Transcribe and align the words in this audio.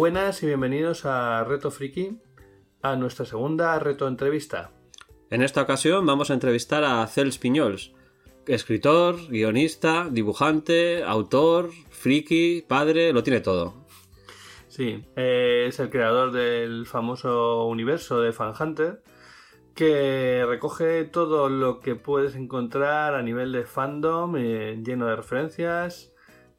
Buenas 0.00 0.42
y 0.42 0.46
bienvenidos 0.46 1.04
a 1.04 1.44
Reto 1.44 1.70
Friki, 1.70 2.18
a 2.80 2.96
nuestra 2.96 3.26
segunda 3.26 3.78
reto 3.78 4.08
entrevista. 4.08 4.70
En 5.28 5.42
esta 5.42 5.60
ocasión 5.60 6.06
vamos 6.06 6.30
a 6.30 6.32
entrevistar 6.32 6.84
a 6.84 7.06
Cels 7.06 7.36
Piñols, 7.36 7.92
escritor, 8.46 9.16
guionista, 9.28 10.08
dibujante, 10.10 11.04
autor, 11.04 11.68
friki, 11.90 12.64
padre, 12.66 13.12
lo 13.12 13.22
tiene 13.22 13.42
todo. 13.42 13.74
Sí, 14.68 15.04
eh, 15.16 15.66
es 15.68 15.78
el 15.80 15.90
creador 15.90 16.32
del 16.32 16.86
famoso 16.86 17.66
universo 17.66 18.22
de 18.22 18.32
Fan 18.32 18.54
Hunter, 18.58 19.02
que 19.74 20.46
recoge 20.48 21.04
todo 21.04 21.50
lo 21.50 21.80
que 21.80 21.94
puedes 21.94 22.36
encontrar 22.36 23.12
a 23.12 23.20
nivel 23.22 23.52
de 23.52 23.64
fandom, 23.64 24.34
eh, 24.38 24.80
lleno 24.82 25.08
de 25.08 25.16
referencias. 25.16 26.14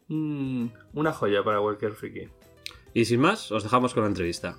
Mm, 0.10 0.68
una 0.94 1.12
joya 1.12 1.44
para 1.44 1.60
cualquier 1.60 1.94
friki. 1.94 2.30
Y 2.94 3.06
sin 3.06 3.22
más, 3.22 3.52
os 3.52 3.64
dejamos 3.64 3.94
con 3.94 4.04
la 4.04 4.10
entrevista. 4.10 4.58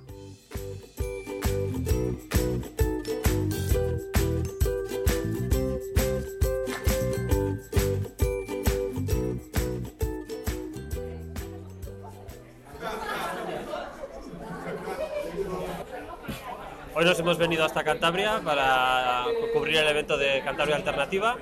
Hoy 16.95 17.05
nos 17.05 17.19
hemos 17.19 17.37
venido 17.37 17.65
hasta 17.65 17.83
Cantabria 17.83 18.39
para 18.43 19.25
cubrir 19.53 19.77
el 19.77 19.87
evento 19.87 20.17
de 20.17 20.41
Cantabria 20.43 20.75
Alternativa 20.75 21.37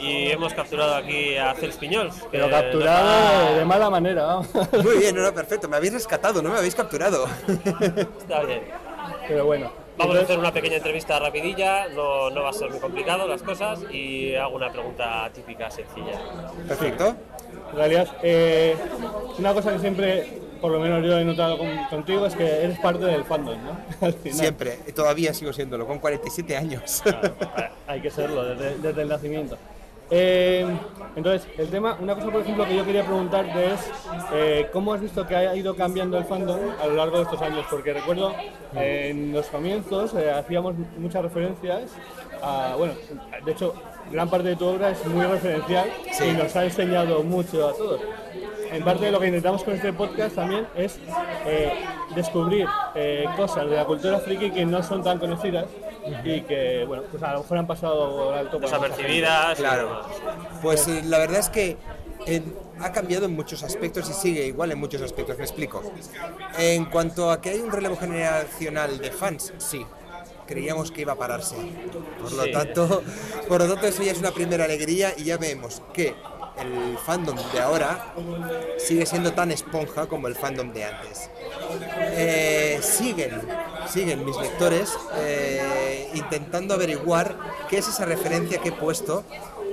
y 0.00 0.30
hemos 0.30 0.52
capturado 0.54 0.94
aquí 0.94 1.36
a 1.36 1.54
Cels 1.54 1.76
Piñols. 1.76 2.14
que 2.22 2.28
Pero 2.32 2.50
capturado 2.50 3.52
va- 3.52 3.58
de 3.58 3.64
mala 3.64 3.90
manera, 3.90 4.24
vamos. 4.24 4.48
Muy 4.84 4.98
bien, 4.98 5.14
no, 5.14 5.22
no, 5.22 5.32
perfecto. 5.34 5.68
Me 5.68 5.76
habéis 5.76 5.92
rescatado, 5.92 6.40
no 6.42 6.50
me 6.50 6.58
habéis 6.58 6.74
capturado. 6.74 7.26
Está 8.18 8.42
bien. 8.44 8.62
Pero 9.28 9.46
bueno. 9.46 9.70
Vamos 9.98 10.16
a 10.16 10.20
hacer 10.20 10.38
una 10.38 10.50
pequeña 10.50 10.76
entrevista 10.76 11.18
rapidilla, 11.18 11.86
no, 11.88 12.30
no 12.30 12.42
va 12.42 12.48
a 12.50 12.52
ser 12.54 12.70
muy 12.70 12.78
complicado 12.80 13.28
las 13.28 13.42
cosas 13.42 13.80
y 13.92 14.34
hago 14.34 14.56
una 14.56 14.72
pregunta 14.72 15.28
típica, 15.34 15.70
sencilla. 15.70 16.18
Perfecto. 16.66 17.14
En 17.72 17.76
realidad, 17.76 18.08
eh, 18.22 18.76
una 19.38 19.52
cosa 19.52 19.72
que 19.74 19.78
siempre, 19.80 20.40
por 20.58 20.70
lo 20.72 20.80
menos 20.80 21.04
yo 21.04 21.18
he 21.18 21.24
notado 21.24 21.58
con- 21.58 21.84
contigo, 21.90 22.24
es 22.24 22.34
que 22.34 22.46
eres 22.64 22.78
parte 22.78 23.04
del 23.04 23.24
fandom, 23.24 23.58
¿no? 23.62 23.76
Al 24.06 24.14
final. 24.14 24.38
Siempre, 24.38 24.78
y 24.86 24.92
todavía 24.92 25.34
sigo 25.34 25.52
siéndolo, 25.52 25.86
con 25.86 25.98
47 25.98 26.56
años. 26.56 27.02
Hay 27.86 28.00
que 28.00 28.10
serlo 28.10 28.42
desde, 28.44 28.78
desde 28.78 29.02
el 29.02 29.08
nacimiento. 29.08 29.58
Eh, 30.10 30.66
entonces, 31.14 31.46
el 31.56 31.68
tema, 31.68 31.96
una 32.00 32.14
cosa 32.14 32.30
por 32.30 32.40
ejemplo 32.42 32.66
que 32.66 32.76
yo 32.76 32.84
quería 32.84 33.04
preguntarte 33.04 33.74
es 33.74 33.90
eh, 34.32 34.68
cómo 34.72 34.92
has 34.92 35.00
visto 35.00 35.26
que 35.26 35.36
ha 35.36 35.54
ido 35.54 35.74
cambiando 35.76 36.18
el 36.18 36.24
fandom 36.24 36.58
a 36.82 36.86
lo 36.86 36.94
largo 36.94 37.18
de 37.18 37.22
estos 37.24 37.40
años, 37.42 37.64
porque 37.70 37.92
recuerdo 37.92 38.32
eh, 38.74 39.08
en 39.10 39.32
los 39.32 39.46
comienzos 39.46 40.14
hacíamos 40.14 40.74
muchas 40.98 41.22
referencias 41.22 41.92
a, 42.42 42.74
bueno, 42.76 42.94
de 43.44 43.52
hecho, 43.52 43.74
gran 44.10 44.28
parte 44.28 44.48
de 44.48 44.56
tu 44.56 44.66
obra 44.66 44.90
es 44.90 45.06
muy 45.06 45.26
referencial 45.26 45.88
y 46.20 46.32
nos 46.32 46.54
ha 46.56 46.64
enseñado 46.64 47.22
mucho 47.22 47.68
a 47.68 47.72
todos. 47.72 48.00
En 48.72 48.84
parte 48.84 49.10
lo 49.10 49.18
que 49.20 49.26
intentamos 49.26 49.62
con 49.64 49.74
este 49.74 49.92
podcast 49.92 50.36
también 50.36 50.66
es 50.76 50.98
descubrir 52.14 52.66
cosas 53.36 53.68
de 53.68 53.76
la 53.76 53.84
cultura 53.84 54.18
friki 54.20 54.50
que 54.50 54.64
no 54.64 54.82
son 54.82 55.02
tan 55.02 55.18
conocidas 55.18 55.66
y 56.24 56.40
que, 56.42 56.84
bueno, 56.86 57.02
pues 57.10 57.22
a 57.22 57.32
lo 57.34 57.40
mejor 57.42 57.58
han 57.58 57.66
pasado 57.66 58.32
alto. 58.34 58.58
Desapercibidas. 58.58 59.58
Claro. 59.58 60.02
Pues 60.62 60.86
eh, 60.88 61.02
la 61.04 61.18
verdad 61.18 61.38
es 61.40 61.48
que 61.48 61.76
en- 62.26 62.54
ha 62.80 62.92
cambiado 62.92 63.26
en 63.26 63.34
muchos 63.34 63.62
aspectos 63.62 64.08
y 64.08 64.12
sigue 64.14 64.46
igual 64.46 64.72
en 64.72 64.78
muchos 64.78 65.02
aspectos. 65.02 65.36
Me 65.36 65.44
explico. 65.44 65.82
En 66.58 66.86
cuanto 66.86 67.30
a 67.30 67.40
que 67.40 67.50
hay 67.50 67.60
un 67.60 67.70
relevo 67.70 67.96
generacional 67.96 68.98
de 68.98 69.10
fans, 69.10 69.52
sí. 69.58 69.84
Creíamos 70.46 70.90
que 70.90 71.02
iba 71.02 71.12
a 71.12 71.16
pararse. 71.16 71.54
Por 72.20 72.32
lo 72.32 72.42
Sí. 72.44 72.50
tanto, 72.52 73.02
por 73.46 73.60
lo 73.60 73.68
tanto 73.68 73.86
eso 73.86 74.02
ya 74.02 74.10
es 74.12 74.18
una 74.18 74.32
primera 74.32 74.64
alegría 74.64 75.12
y 75.16 75.24
ya 75.24 75.36
vemos 75.36 75.80
que 75.92 76.14
el 76.58 76.98
fandom 76.98 77.36
de 77.52 77.60
ahora 77.60 78.12
sigue 78.76 79.06
siendo 79.06 79.32
tan 79.32 79.52
esponja 79.52 80.06
como 80.06 80.26
el 80.26 80.34
fandom 80.34 80.72
de 80.72 80.84
antes. 80.84 81.30
Eh, 82.16 82.78
siguen, 82.82 83.40
siguen 83.90 84.24
mis 84.24 84.36
lectores 84.36 84.96
eh, 85.16 86.10
intentando 86.14 86.74
averiguar 86.74 87.36
qué 87.68 87.78
es 87.78 87.88
esa 87.88 88.04
referencia 88.04 88.60
que 88.60 88.68
he 88.70 88.72
puesto, 88.72 89.24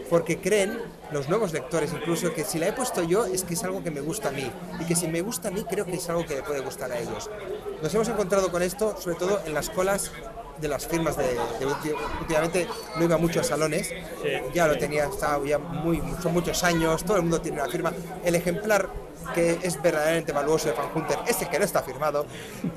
porque 0.09 0.39
creen, 0.39 0.79
los 1.11 1.29
nuevos 1.29 1.53
lectores 1.53 1.93
incluso, 1.93 2.33
que 2.33 2.43
si 2.43 2.59
la 2.59 2.67
he 2.67 2.73
puesto 2.73 3.03
yo 3.03 3.25
es 3.25 3.43
que 3.43 3.53
es 3.53 3.63
algo 3.63 3.83
que 3.83 3.91
me 3.91 4.01
gusta 4.01 4.29
a 4.29 4.31
mí, 4.31 4.49
y 4.79 4.85
que 4.85 4.95
si 4.95 5.07
me 5.07 5.21
gusta 5.21 5.49
a 5.49 5.51
mí 5.51 5.63
creo 5.69 5.85
que 5.85 5.95
es 5.95 6.09
algo 6.09 6.25
que 6.25 6.35
le 6.35 6.43
puede 6.43 6.61
gustar 6.61 6.91
a 6.91 6.99
ellos. 6.99 7.29
Nos 7.81 7.93
hemos 7.93 8.09
encontrado 8.09 8.51
con 8.51 8.61
esto, 8.61 8.95
sobre 8.99 9.15
todo 9.15 9.41
en 9.45 9.53
las 9.53 9.69
colas 9.69 10.11
de 10.59 10.67
las 10.67 10.87
firmas 10.87 11.15
de, 11.17 11.37
últimamente 12.21 12.67
no 12.97 13.03
iba 13.03 13.17
mucho 13.17 13.39
a 13.41 13.43
salones. 13.43 13.91
Ya 14.53 14.67
lo 14.67 14.77
tenía 14.77 15.05
estaba 15.05 15.43
ya 15.45 15.57
muy 15.57 16.01
son 16.21 16.33
muchos 16.33 16.63
años 16.63 17.03
todo 17.03 17.17
el 17.17 17.23
mundo 17.23 17.41
tiene 17.41 17.61
una 17.61 17.69
firma. 17.71 17.93
El 18.23 18.35
ejemplar 18.35 18.89
que 19.33 19.59
es 19.61 19.81
verdaderamente 19.81 20.31
valuoso 20.31 20.69
de 20.69 20.73
Fan 20.73 20.89
Hunter 20.95 21.17
es 21.27 21.41
el 21.41 21.49
que 21.49 21.59
no 21.59 21.65
está 21.65 21.81
firmado. 21.83 22.25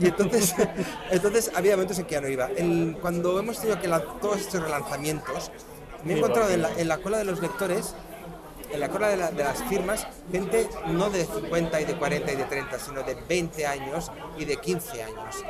Y 0.01 0.07
entonces 0.09 0.55
entonces 1.11 1.51
había 1.55 1.73
momentos 1.77 1.99
en 1.99 2.07
que 2.07 2.13
ya 2.15 2.21
no 2.21 2.29
iba. 2.29 2.47
El- 2.57 2.97
cuando 3.01 3.39
hemos 3.39 3.59
tenido 3.59 3.81
que 3.81 3.89
todos 4.21 4.39
estos 4.39 4.63
relanzamientos 4.63 5.51
me 6.05 6.15
he 6.15 6.19
encontrado 6.19 6.51
en 6.51 6.63
la, 6.63 6.71
en 6.77 6.89
la 6.89 6.99
cola 6.99 7.19
de 7.19 7.25
los 7.25 7.41
lectores 7.41 7.95
en 8.73 8.79
la 8.79 8.89
cola 8.89 9.09
de, 9.09 9.17
la- 9.17 9.31
de 9.33 9.43
las 9.43 9.63
firmas, 9.65 10.07
gente 10.31 10.69
no 10.87 11.11
de 11.11 11.25
50 11.25 11.81
y 11.81 11.85
de 11.87 11.97
40 11.97 12.33
y 12.33 12.37
de 12.37 12.45
30, 12.45 12.79
sino 12.79 13.03
de 13.03 13.17
20 13.29 13.67
años 13.67 14.13
y 14.39 14.45
de 14.45 14.57
15 14.59 15.03
años. 15.03 15.45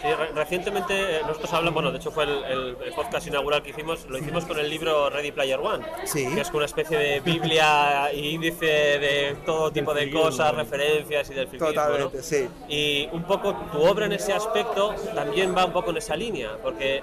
Sí, 0.00 0.08
re- 0.08 0.32
recientemente 0.34 0.94
eh, 1.18 1.20
nosotros 1.26 1.52
hablamos, 1.52 1.74
bueno, 1.74 1.90
de 1.92 1.98
hecho 1.98 2.10
fue 2.10 2.24
el, 2.24 2.44
el- 2.44 2.76
el 2.84 2.92
podcast 2.94 3.26
inaugural 3.26 3.62
que 3.62 3.70
hicimos, 3.70 4.06
lo 4.08 4.18
hicimos 4.18 4.44
con 4.44 4.58
el 4.58 4.68
libro 4.70 5.10
Ready 5.10 5.32
Player 5.32 5.58
One, 5.58 5.84
Sí. 6.04 6.26
que 6.34 6.40
es 6.40 6.50
una 6.52 6.64
especie 6.66 6.96
de 6.98 7.20
biblia 7.20 8.12
y 8.12 8.30
índice 8.30 8.66
de 8.66 9.36
todo 9.44 9.70
tipo 9.72 9.92
de 9.94 10.10
cosas, 10.10 10.54
referencias 10.54 11.30
y 11.30 11.34
del 11.34 11.48
friquismo, 11.48 11.72
Totalmente, 11.74 12.16
¿no? 12.18 12.22
sí. 12.22 12.48
Y 12.68 13.08
un 13.12 13.24
poco 13.24 13.54
tu 13.72 13.82
obra 13.82 14.06
en 14.06 14.12
ese 14.12 14.32
aspecto 14.32 14.94
también 15.14 15.54
va 15.56 15.64
un 15.64 15.72
poco 15.72 15.90
en 15.90 15.96
esa 15.96 16.14
línea, 16.16 16.50
porque 16.62 17.02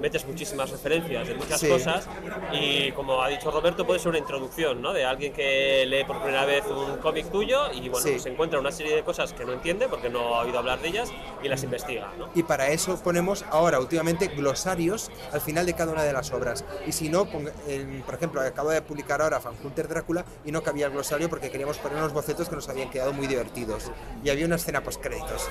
metes 0.00 0.26
muchísimas 0.26 0.70
referencias 0.70 1.26
de 1.26 1.34
muchas 1.34 1.60
Sí. 1.60 1.68
cosas 1.68 2.08
y 2.52 2.90
como 2.92 3.22
ha 3.22 3.28
dicho 3.28 3.50
Roberto 3.50 3.86
puede 3.86 3.98
ser 3.98 4.10
una 4.10 4.18
introducción, 4.18 4.82
¿no? 4.82 4.92
De 4.92 5.04
alguien 5.04 5.32
que 5.32 5.84
lee 5.86 6.04
por 6.04 6.18
primera 6.20 6.44
vez 6.44 6.64
un 6.66 6.96
cómic 6.98 7.30
tuyo 7.30 7.70
y 7.72 7.88
bueno, 7.88 7.98
Sí. 8.04 8.10
pues 8.12 8.26
encuentra 8.26 8.58
una 8.60 8.70
serie 8.72 8.94
de 8.96 9.02
cosas 9.02 9.32
que 9.32 9.44
no 9.44 9.52
entiende 9.52 9.88
porque 9.88 10.08
no 10.10 10.34
ha 10.36 10.40
oído 10.42 10.58
hablar 10.58 10.80
de 10.80 10.88
ellas 10.88 11.12
y 11.42 11.48
las 11.48 11.62
investiga, 11.62 12.10
¿no? 12.18 12.28
Y 12.34 12.42
para 12.42 12.68
eso 12.68 12.96
ponemos 13.02 13.44
ahora 13.50 13.78
últimamente 13.78 14.28
glosarios 14.28 15.10
al 15.32 15.40
final 15.40 15.66
de 15.66 15.74
cada 15.74 15.92
una 15.92 16.02
de 16.02 16.12
las 16.12 16.32
obras. 16.32 16.64
Y 16.86 16.92
si 16.92 17.08
no, 17.08 17.26
ponga- 17.26 17.52
en- 17.68 18.02
por 18.02 18.14
ejemplo, 18.14 18.40
acabo 18.40 18.70
de 18.70 18.82
publicar 18.82 19.22
ahora 19.22 19.40
Fan 19.40 19.54
Hunter 19.62 19.88
Drácula 19.88 20.24
y 20.44 20.50
no 20.52 20.62
cabía 20.62 20.86
el 20.86 20.92
glosario 20.92 21.28
porque 21.30 21.50
queríamos 21.50 21.78
poner 21.78 21.98
unos 21.98 22.12
bocetos 22.12 22.48
que 22.48 22.56
nos 22.56 22.68
habían 22.68 22.90
quedado 22.90 23.12
muy 23.12 23.26
divertidos. 23.26 23.90
Y 24.24 24.30
había 24.30 24.46
una 24.46 24.56
escena 24.56 24.82
post 24.82 25.00
créditos. 25.00 25.48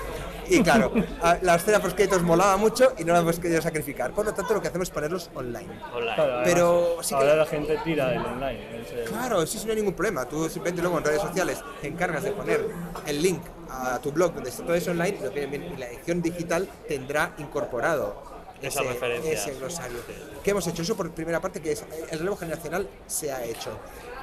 Y 0.48 0.62
claro, 0.62 0.92
a- 1.22 1.38
la 1.40 1.54
escena 1.54 1.80
post 1.80 1.96
créditos 1.96 2.22
molaba 2.22 2.56
mucho 2.56 2.92
y 2.98 3.04
no 3.04 3.12
la 3.12 3.20
hemos 3.20 3.38
querido 3.38 3.62
sacrificar. 3.62 4.12
Por 4.12 4.26
lo 4.26 4.34
tanto, 4.34 4.52
lo 4.54 4.60
que 4.60 4.68
hacemos 4.68 4.88
es 4.88 4.94
ponerlos 4.94 5.30
online. 5.34 5.68
Online. 5.94 6.14
Claro, 6.14 6.40
Pero 6.44 6.98
sí 7.02 7.08
que- 7.10 7.14
ahora 7.14 7.36
la 7.36 7.46
gente 7.46 7.78
tira 7.82 8.08
del 8.10 8.18
online. 8.24 8.58
eh, 8.60 9.04
Claro, 9.08 9.46
sí, 9.46 9.58
sí, 9.58 9.64
no 9.66 9.70
hay 9.72 9.76
ningún 9.78 9.94
problema. 9.94 10.26
Tú 10.26 10.44
simplemente 10.48 10.82
luego 10.82 10.98
en 10.98 11.04
redes 11.04 11.22
sociales 11.22 11.62
te 11.80 11.88
encargas 11.88 12.22
de 12.24 12.32
poner 12.32 12.68
el 13.06 13.22
link 13.22 13.42
a 13.74 13.98
tu 14.00 14.12
blog 14.12 14.34
donde 14.34 14.50
está 14.50 14.62
todo 14.62 14.74
eso 14.74 14.90
online 14.92 15.18
lo 15.22 15.32
que- 15.32 15.42
y 15.44 15.76
la 15.76 15.88
edición 15.90 16.22
digital 16.22 16.68
tendrá 16.88 17.34
incorporado 17.38 18.22
Esas 18.62 18.82
ese, 18.84 18.92
referencias. 18.94 19.46
ese 19.46 19.58
glosario. 19.58 19.98
¿Qué 20.42 20.50
hemos 20.50 20.66
hecho? 20.66 20.82
Eso 20.82 20.96
por 20.96 21.10
primera 21.12 21.40
parte, 21.40 21.60
que 21.60 21.72
es 21.72 21.84
el 22.10 22.18
relevo 22.18 22.36
generacional 22.36 22.88
se 23.06 23.32
ha 23.32 23.44
hecho. 23.44 23.70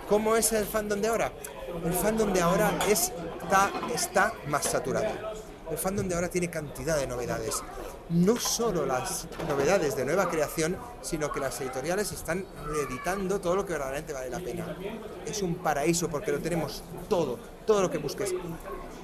¿Cómo 0.09 0.35
es 0.35 0.51
el 0.53 0.65
fandom 0.65 0.99
de 1.01 1.07
ahora? 1.07 1.31
El 1.85 1.93
fandom 1.93 2.33
de 2.33 2.41
ahora 2.41 2.71
está, 2.87 3.71
está 3.93 4.33
más 4.47 4.65
saturado. 4.65 5.07
El 5.69 5.77
fandom 5.77 6.05
de 6.07 6.15
ahora 6.15 6.27
tiene 6.27 6.49
cantidad 6.49 6.97
de 6.97 7.07
novedades. 7.07 7.63
No 8.09 8.35
solo 8.35 8.85
las 8.85 9.25
novedades 9.47 9.95
de 9.95 10.03
nueva 10.03 10.29
creación, 10.29 10.75
sino 11.01 11.31
que 11.31 11.39
las 11.39 11.61
editoriales 11.61 12.11
están 12.11 12.45
reeditando 12.65 13.39
todo 13.39 13.55
lo 13.55 13.65
que 13.65 13.71
verdaderamente 13.71 14.11
vale 14.11 14.29
la 14.29 14.39
pena. 14.41 14.75
Es 15.25 15.41
un 15.41 15.55
paraíso 15.55 16.09
porque 16.09 16.33
lo 16.33 16.39
tenemos 16.39 16.83
todo, 17.07 17.39
todo 17.65 17.81
lo 17.83 17.89
que 17.89 17.99
busques. 17.99 18.33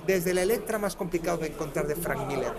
Desde 0.07 0.33
la 0.33 0.41
Electra 0.41 0.79
más 0.79 0.95
complicado 0.95 1.39
de 1.39 1.47
encontrar 1.47 1.85
de 1.85 1.93
Frank 1.93 2.25
Miller, 2.27 2.53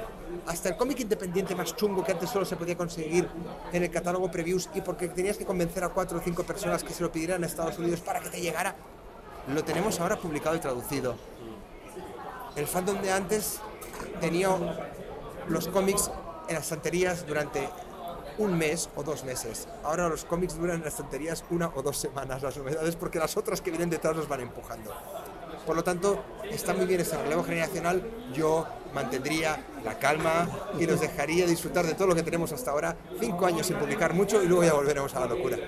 hasta 0.46 0.68
el 0.68 0.76
cómic 0.76 1.00
independiente 1.00 1.54
más 1.54 1.74
chungo 1.74 2.04
que 2.04 2.12
antes 2.12 2.28
solo 2.28 2.44
se 2.44 2.56
podía 2.56 2.76
conseguir 2.76 3.26
en 3.72 3.82
el 3.82 3.90
catálogo 3.90 4.30
previews 4.30 4.68
y 4.74 4.82
porque 4.82 5.08
tenías 5.08 5.38
que 5.38 5.46
convencer 5.46 5.82
a 5.82 5.88
cuatro 5.88 6.18
o 6.18 6.20
cinco 6.20 6.44
personas 6.44 6.84
que 6.84 6.92
se 6.92 7.02
lo 7.02 7.10
pidieran 7.10 7.42
a 7.42 7.46
Estados 7.46 7.78
Unidos 7.78 8.00
para 8.02 8.20
que 8.20 8.28
te 8.28 8.42
llegara, 8.42 8.76
lo 9.48 9.64
tenemos 9.64 9.98
ahora 9.98 10.18
publicado 10.18 10.56
y 10.56 10.58
traducido. 10.58 11.16
El 12.54 12.66
fandom 12.66 13.00
de 13.00 13.12
antes 13.12 13.60
tenía 14.20 14.50
los 15.48 15.68
cómics 15.68 16.10
en 16.48 16.54
las 16.54 16.64
estanterías 16.64 17.26
durante 17.26 17.66
un 18.36 18.58
mes 18.58 18.90
o 18.94 19.02
dos 19.02 19.24
meses. 19.24 19.68
Ahora 19.84 20.10
los 20.10 20.26
cómics 20.26 20.54
duran 20.54 20.76
en 20.76 20.84
las 20.84 20.92
estanterías 20.92 21.42
una 21.48 21.72
o 21.74 21.80
dos 21.80 21.96
semanas 21.96 22.42
las 22.42 22.58
novedades 22.58 22.94
porque 22.96 23.18
las 23.18 23.38
otras 23.38 23.62
que 23.62 23.70
vienen 23.70 23.88
detrás 23.88 24.14
los 24.14 24.28
van 24.28 24.42
empujando. 24.42 24.92
Por 25.68 25.76
lo 25.76 25.84
tanto, 25.84 26.18
está 26.50 26.72
muy 26.72 26.86
bien 26.86 27.02
este 27.02 27.18
relevo 27.18 27.44
generacional. 27.44 28.02
Yo 28.32 28.64
mantendría 28.94 29.66
la 29.84 29.98
calma 29.98 30.48
y 30.80 30.86
nos 30.86 30.98
dejaría 30.98 31.44
disfrutar 31.44 31.84
de 31.84 31.92
todo 31.92 32.08
lo 32.08 32.14
que 32.14 32.22
tenemos 32.22 32.52
hasta 32.52 32.70
ahora. 32.70 32.96
Cinco 33.20 33.44
años 33.44 33.66
sin 33.66 33.76
publicar 33.76 34.14
mucho 34.14 34.42
y 34.42 34.46
luego 34.46 34.64
ya 34.64 34.72
volveremos 34.72 35.14
a 35.14 35.20
la 35.20 35.26
locura. 35.26 35.58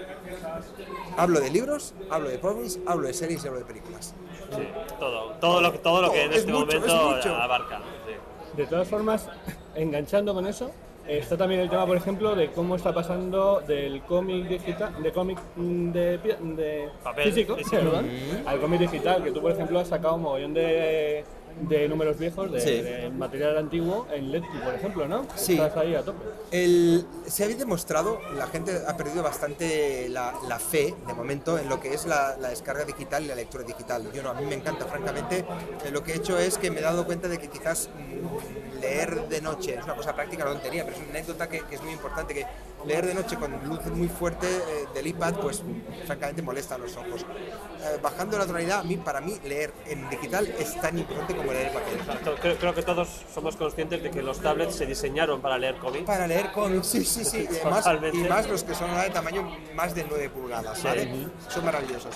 Hablo 1.18 1.38
de 1.38 1.50
libros, 1.50 1.92
hablo 2.08 2.30
de 2.30 2.40
cómics, 2.40 2.78
hablo 2.86 3.08
de 3.08 3.12
series 3.12 3.44
y 3.44 3.48
hablo 3.48 3.58
de 3.60 3.66
películas. 3.66 4.14
Sí, 4.56 4.66
todo, 4.98 5.32
todo 5.32 5.60
lo, 5.60 5.72
todo 5.80 6.00
lo 6.00 6.10
que 6.12 6.24
en 6.24 6.30
Es 6.32 6.38
este 6.38 6.50
mucho, 6.52 6.80
momento 6.80 7.18
es 7.18 7.26
abarca. 7.26 7.80
sí. 8.06 8.56
De 8.56 8.66
todas 8.66 8.88
formas, 8.88 9.28
enganchando 9.74 10.32
con 10.32 10.46
eso, 10.46 10.70
está 11.18 11.36
también 11.36 11.60
el 11.60 11.68
tema, 11.70 11.86
por 11.86 11.96
ejemplo, 11.96 12.34
de 12.34 12.50
cómo 12.50 12.76
está 12.76 12.92
pasando 12.94 13.60
del 13.66 14.02
cómic 14.02 14.46
digital, 14.48 15.02
de 15.02 15.12
cómic 15.12 15.38
mm, 15.56 15.90
de, 15.92 16.18
pi- 16.18 16.28
de 16.56 16.88
Papel, 17.02 17.24
físico, 17.32 17.56
al 18.46 18.60
cómic 18.60 18.80
digital, 18.80 19.22
que 19.24 19.32
tú, 19.32 19.40
por 19.40 19.52
ejemplo, 19.52 19.78
has 19.80 19.88
sacado 19.88 20.14
un 20.16 20.22
mogollón 20.22 20.54
de, 20.54 21.24
de 21.60 21.88
números 21.88 22.18
viejos, 22.18 22.50
de, 22.52 22.60
Sí. 22.60 22.80
de 22.82 23.10
material 23.10 23.56
antiguo 23.58 24.06
en 24.12 24.32
Letty, 24.32 24.46
por 24.64 24.74
ejemplo, 24.74 25.06
¿no? 25.08 25.26
Sí. 25.36 25.54
Estás 25.54 25.76
ahí 25.76 25.94
a 25.94 26.02
tope. 26.02 26.18
El- 26.50 27.06
se 27.26 27.44
ha 27.44 27.48
demostrado, 27.48 28.20
la 28.36 28.46
gente 28.46 28.72
ha 28.86 28.96
perdido 28.96 29.22
bastante 29.22 30.08
la, 30.08 30.34
la 30.48 30.58
fe, 30.58 30.94
de 31.06 31.14
momento, 31.14 31.58
en 31.58 31.68
lo 31.68 31.78
que 31.80 31.92
es 31.94 32.06
la, 32.06 32.36
la 32.38 32.48
descarga 32.48 32.84
digital 32.84 33.24
y 33.24 33.26
la 33.28 33.34
lectura 33.34 33.64
digital. 33.64 34.10
Yo 34.12 34.22
no, 34.22 34.30
a 34.30 34.34
mí 34.34 34.44
me 34.46 34.54
encanta, 34.54 34.84
francamente. 34.86 35.44
Eh, 35.84 35.90
lo 35.92 36.02
que 36.02 36.12
he 36.12 36.16
hecho 36.16 36.38
es 36.38 36.58
que 36.58 36.70
me 36.70 36.80
he 36.80 36.82
dado 36.82 37.04
cuenta 37.06 37.28
de 37.28 37.38
que 37.38 37.48
quizás 37.48 37.88
mm, 37.94 38.80
leer 38.80 39.28
de 39.28 39.40
noche 39.40 39.74
es 39.78 39.84
una 39.84 39.94
cosa 39.94 40.14
práctica, 40.14 40.44
no 40.44 40.52
tontería, 40.52 40.84
pero 40.84 40.96
es 40.96 41.02
una 41.02 41.10
anécdota 41.10 41.48
que, 41.48 41.60
que 41.60 41.74
es 41.74 41.82
muy 41.82 41.92
importante, 41.92 42.34
que 42.34 42.46
leer 42.86 43.06
de 43.06 43.14
noche 43.14 43.36
con 43.36 43.52
luz 43.64 43.84
muy 43.86 44.08
fuerte 44.08 44.46
eh, 44.46 44.86
del 44.94 45.06
iPad, 45.06 45.34
pues 45.34 45.62
francamente 46.06 46.42
molesta 46.42 46.76
a 46.76 46.78
los 46.78 46.96
ojos. 46.96 47.22
Eh, 47.22 47.98
bajando 48.02 48.38
la 48.38 48.46
tonalidad, 48.46 48.80
a 48.80 48.84
mí, 48.84 48.96
para 48.96 49.20
mí, 49.20 49.38
leer 49.44 49.72
en 49.86 50.08
digital 50.10 50.46
es 50.58 50.80
tan 50.80 50.98
importante 50.98 51.34
como 51.34 51.52
leer 51.52 51.68
en 51.68 51.74
papel. 51.74 52.38
Creo, 52.40 52.56
creo 52.56 52.74
que 52.74 52.82
todos 52.82 53.08
somos 53.32 53.56
conscientes 53.56 54.02
de 54.02 54.10
que 54.10 54.22
los 54.22 54.40
tablets 54.40 54.74
se 54.74 54.86
diseñaron 54.86 55.40
para 55.40 55.58
leer 55.58 55.76
cómics. 55.76 56.04
Para 56.04 56.26
leer 56.26 56.52
cómics, 56.52 56.86
sí, 56.86 57.04
sí, 57.04 57.24
sí. 57.24 57.48
Y 57.50 57.56
además, 57.66 57.86
y 58.12 58.18
más 58.24 58.48
los 58.48 58.64
que 58.64 58.74
son 58.74 58.90
de 58.94 59.10
tamaño 59.10 59.48
más 59.74 59.94
de 59.94 60.04
9 60.08 60.30
pulgadas, 60.30 60.82
¿vale? 60.82 61.28
Son 61.48 61.64
maravillosos. 61.64 62.14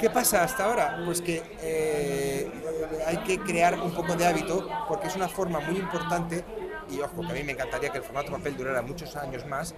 ¿Qué 0.00 0.10
pasa 0.10 0.42
hasta 0.42 0.64
ahora? 0.64 1.02
Pues 1.04 1.20
que 1.20 1.42
eh, 1.60 2.50
hay 3.06 3.18
que 3.18 3.38
crear 3.38 3.78
un 3.80 3.92
poco 3.92 4.14
de 4.14 4.26
hábito 4.26 4.68
porque 4.88 5.08
es 5.08 5.16
una 5.16 5.28
forma 5.28 5.60
muy 5.60 5.78
importante 5.78 6.44
y 6.90 7.00
ojo, 7.00 7.20
que 7.22 7.30
a 7.30 7.34
mí 7.34 7.42
me 7.42 7.52
encantaría 7.52 7.90
que 7.90 7.98
el 7.98 8.04
formato 8.04 8.32
papel 8.32 8.56
durara 8.56 8.82
muchos 8.82 9.16
años 9.16 9.46
más, 9.46 9.74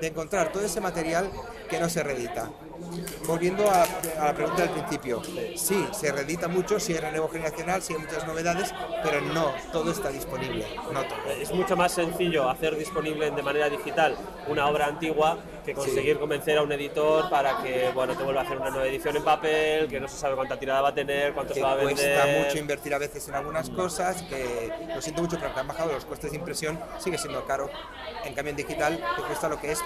de 0.00 0.06
encontrar 0.06 0.52
todo 0.52 0.64
ese 0.64 0.80
material 0.80 1.30
que 1.68 1.78
no 1.78 1.88
se 1.88 2.02
reedita. 2.02 2.50
Volviendo 3.26 3.68
a, 3.70 3.84
a 3.84 4.24
la 4.26 4.34
pregunta 4.34 4.62
del 4.62 4.70
principio, 4.70 5.22
sí, 5.56 5.86
se 5.92 6.12
reedita 6.12 6.48
mucho, 6.48 6.78
sí 6.78 6.92
hay 6.92 7.00
relevo 7.00 7.28
generacional, 7.28 7.82
sí 7.82 7.94
hay 7.94 8.00
muchas 8.00 8.26
novedades, 8.26 8.74
pero 9.02 9.20
no, 9.20 9.52
todo 9.72 9.90
está 9.90 10.10
disponible, 10.10 10.66
no 10.92 11.02
todo. 11.02 11.18
Es 11.40 11.52
mucho 11.52 11.76
más 11.76 11.92
sencillo 11.92 12.48
hacer 12.50 12.76
disponible 12.76 13.30
de 13.30 13.42
manera 13.42 13.68
digital 13.68 14.16
una 14.48 14.66
obra 14.66 14.86
antigua 14.86 15.38
que 15.64 15.72
conseguir 15.72 16.18
convencer 16.18 16.58
a 16.58 16.62
un 16.62 16.72
editor 16.72 17.30
para 17.30 17.62
que 17.62 17.90
bueno 17.94 18.14
te 18.14 18.22
vuelva 18.22 18.42
a 18.42 18.44
hacer 18.44 18.58
una 18.58 18.70
nueva 18.70 18.86
edición 18.86 19.16
en 19.16 19.24
papel, 19.24 19.88
que 19.88 19.98
no 19.98 20.08
se 20.08 20.16
sabe 20.16 20.36
cuánta 20.36 20.58
tirada 20.58 20.82
va 20.82 20.88
a 20.90 20.94
tener, 20.94 21.32
cuánto 21.32 21.54
que 21.54 21.60
se 21.60 21.64
va 21.64 21.72
a 21.72 21.76
vender. 21.76 21.94
cuesta 21.94 22.26
mucho 22.26 22.58
invertir 22.58 22.94
a 22.94 22.98
veces 22.98 23.26
en 23.28 23.34
algunas 23.34 23.70
cosas, 23.70 24.22
que 24.22 24.70
lo 24.94 25.00
siento 25.00 25.22
mucho, 25.22 25.38
pero 25.38 25.54
que 25.54 25.60
han 25.60 25.68
bajado 25.68 25.92
los 25.92 26.04
costes 26.04 26.32
de 26.32 26.36
impresión, 26.36 26.78
sigue 26.98 27.16
siendo 27.18 27.44
caro. 27.46 27.70
En 28.24 28.34
cambio, 28.34 28.50
en 28.50 28.56
digital 28.56 29.02
te 29.16 29.22
cuesta 29.22 29.48
lo 29.48 29.58
que 29.58 29.72
es 29.72 29.82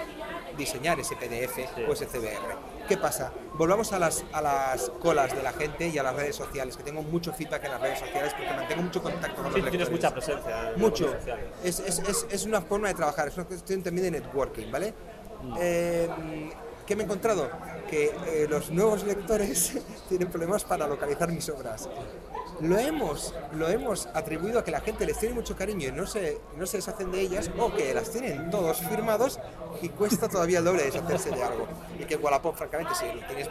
diseñar 0.56 0.98
ese 0.98 1.14
PDF 1.16 1.58
o 1.88 1.92
ese 1.92 2.06
CBR. 2.06 2.87
¿Qué 2.88 2.96
pasa? 2.96 3.30
Volvamos 3.54 3.92
a 3.92 3.98
las, 3.98 4.24
a 4.32 4.40
las 4.40 4.90
colas 5.00 5.34
de 5.36 5.42
la 5.42 5.52
gente 5.52 5.88
y 5.88 5.98
a 5.98 6.02
las 6.02 6.16
redes 6.16 6.36
sociales, 6.36 6.76
que 6.76 6.82
tengo 6.82 7.02
mucho 7.02 7.32
feedback 7.34 7.64
en 7.64 7.72
las 7.72 7.80
redes 7.82 7.98
sociales 7.98 8.32
porque 8.34 8.50
mantengo 8.54 8.82
mucho 8.82 9.02
contacto 9.02 9.42
con 9.42 9.52
Sí, 9.52 9.60
los 9.60 9.70
tienes 9.70 9.88
lectores. 9.90 9.90
mucha 9.90 10.10
presencia. 10.14 10.70
en 10.74 10.80
Mucho. 10.80 11.12
redes. 11.12 11.44
Es, 11.64 11.80
es, 11.80 11.98
es, 12.08 12.26
es 12.30 12.44
una 12.46 12.62
forma 12.62 12.88
de 12.88 12.94
trabajar, 12.94 13.28
es 13.28 13.36
una 13.36 13.44
cuestión 13.46 13.82
también 13.82 14.04
de 14.10 14.20
networking, 14.20 14.70
¿vale? 14.72 14.94
Eh, 15.58 16.08
¿Qué 16.86 16.96
me 16.96 17.02
he 17.02 17.04
encontrado? 17.04 17.50
Que 17.90 18.06
eh, 18.26 18.46
los 18.48 18.70
nuevos 18.70 19.04
lectores 19.04 19.74
tienen 20.08 20.28
problemas 20.28 20.64
para 20.64 20.86
localizar 20.86 21.28
mis 21.30 21.46
obras. 21.50 21.88
Lo 22.60 22.78
hemos, 22.78 23.34
lo 23.52 23.68
hemos 23.68 24.06
atribuido 24.14 24.58
a 24.58 24.64
que 24.64 24.70
la 24.70 24.80
gente 24.80 25.06
les 25.06 25.18
tiene 25.18 25.34
mucho 25.34 25.54
cariño 25.56 25.88
y 25.88 25.92
no 25.92 26.06
se, 26.06 26.40
no 26.56 26.66
se 26.66 26.78
deshacen 26.78 27.10
de 27.12 27.20
ellas, 27.20 27.50
o 27.58 27.72
que 27.72 27.94
las 27.94 28.10
tienen 28.10 28.50
todos 28.50 28.78
firmados 28.78 29.38
y 29.80 29.88
cuesta 29.90 30.28
todavía 30.28 30.58
el 30.58 30.64
doble 30.64 30.82
deshacerse 30.84 31.30
de 31.30 31.42
algo. 31.42 31.66
Y 31.98 32.04
que 32.04 32.16
Wallapop, 32.16 32.56
francamente, 32.56 32.94
si 32.94 33.06
lo 33.06 33.26
tienes 33.26 33.48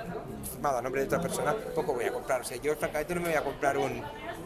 firmado 0.52 0.78
a 0.80 0.82
nombre 0.82 1.02
de 1.02 1.08
otra 1.08 1.22
persona, 1.22 1.56
poco 1.74 1.94
voy 1.94 2.06
a 2.06 2.12
comprar. 2.12 2.42
O 2.42 2.44
sea, 2.44 2.58
yo 2.58 2.76
francamente 2.76 3.16
no 3.16 3.22
me 3.22 3.28
voy 3.30 3.38
a 3.38 3.44
comprar 3.44 3.78
un... 3.78 4.04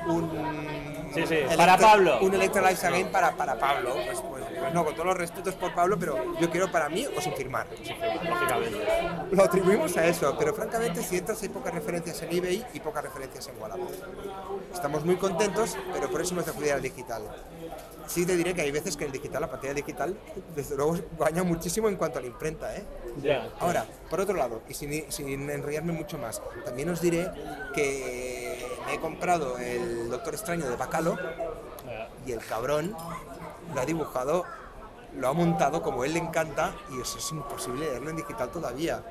un 0.07 1.11
Sí, 1.13 1.23
sí, 1.27 1.39
para 1.57 1.77
Pablo. 1.77 2.19
Un 2.21 2.35
Again 2.35 3.11
para, 3.11 3.35
para 3.35 3.59
Pablo. 3.59 3.93
Pues, 4.05 4.21
pues- 4.21 4.41
pues 4.61 4.73
no, 4.73 4.85
con 4.85 4.93
todos 4.93 5.07
los 5.07 5.17
respetos 5.17 5.55
por 5.55 5.73
Pablo, 5.73 5.97
pero 5.99 6.39
yo 6.39 6.49
quiero 6.51 6.71
para 6.71 6.87
mí 6.87 7.07
o 7.17 7.19
sin 7.19 7.33
firmar. 7.33 7.67
Lógicamente. 7.69 8.79
Lo 9.31 9.43
atribuimos 9.43 9.97
a 9.97 10.05
eso, 10.05 10.35
pero 10.37 10.53
francamente 10.53 11.01
si 11.01 11.17
entras 11.17 11.41
hay 11.41 11.49
pocas 11.49 11.73
referencias 11.73 12.21
en 12.21 12.31
eBay 12.37 12.65
y 12.73 12.79
pocas 12.79 13.03
referencias 13.03 13.47
en 13.47 13.59
Wallapop. 13.59 13.89
Estamos 14.73 15.05
muy 15.05 15.15
contentos, 15.15 15.77
pero 15.93 16.09
por 16.09 16.21
eso 16.21 16.33
hemos 16.33 16.45
de 16.45 16.51
acudir 16.51 16.73
al 16.73 16.81
digital. 16.81 17.23
Sí 18.07 18.25
te 18.25 18.35
diré 18.35 18.53
que 18.53 18.61
hay 18.61 18.71
veces 18.71 18.97
que 18.97 19.05
el 19.05 19.11
digital, 19.11 19.41
la 19.41 19.49
pantalla 19.49 19.73
digital, 19.73 20.17
desde 20.55 20.75
luego 20.75 20.97
baña 21.17 21.43
muchísimo 21.43 21.87
en 21.87 21.95
cuanto 21.95 22.19
a 22.19 22.21
la 22.21 22.27
imprenta, 22.27 22.75
¿eh? 22.75 22.83
Ya. 23.21 23.49
Ahora, 23.59 23.85
por 24.09 24.19
otro 24.19 24.35
lado, 24.35 24.61
y 24.67 24.73
sin, 24.73 25.11
sin 25.11 25.49
enrollarme 25.49 25.93
mucho 25.93 26.17
más, 26.17 26.41
también 26.65 26.89
os 26.89 27.01
diré 27.01 27.29
que 27.73 28.65
me 28.85 28.95
he 28.95 28.99
comprado 28.99 29.57
el 29.57 30.09
Doctor 30.09 30.33
Extraño 30.33 30.67
de 30.69 30.75
Bacalo 30.75 31.17
y 32.25 32.31
el 32.31 32.39
cabrón 32.39 32.95
lo 33.73 33.81
ha 33.81 33.85
dibujado, 33.85 34.45
lo 35.17 35.27
ha 35.27 35.33
montado 35.33 35.81
como 35.81 36.03
él 36.03 36.13
le 36.13 36.19
encanta 36.19 36.75
y 36.91 37.01
eso 37.01 37.17
es 37.17 37.31
imposible 37.31 37.85
leerlo 37.85 38.09
en 38.09 38.17
digital 38.17 38.49
todavía. 38.49 39.03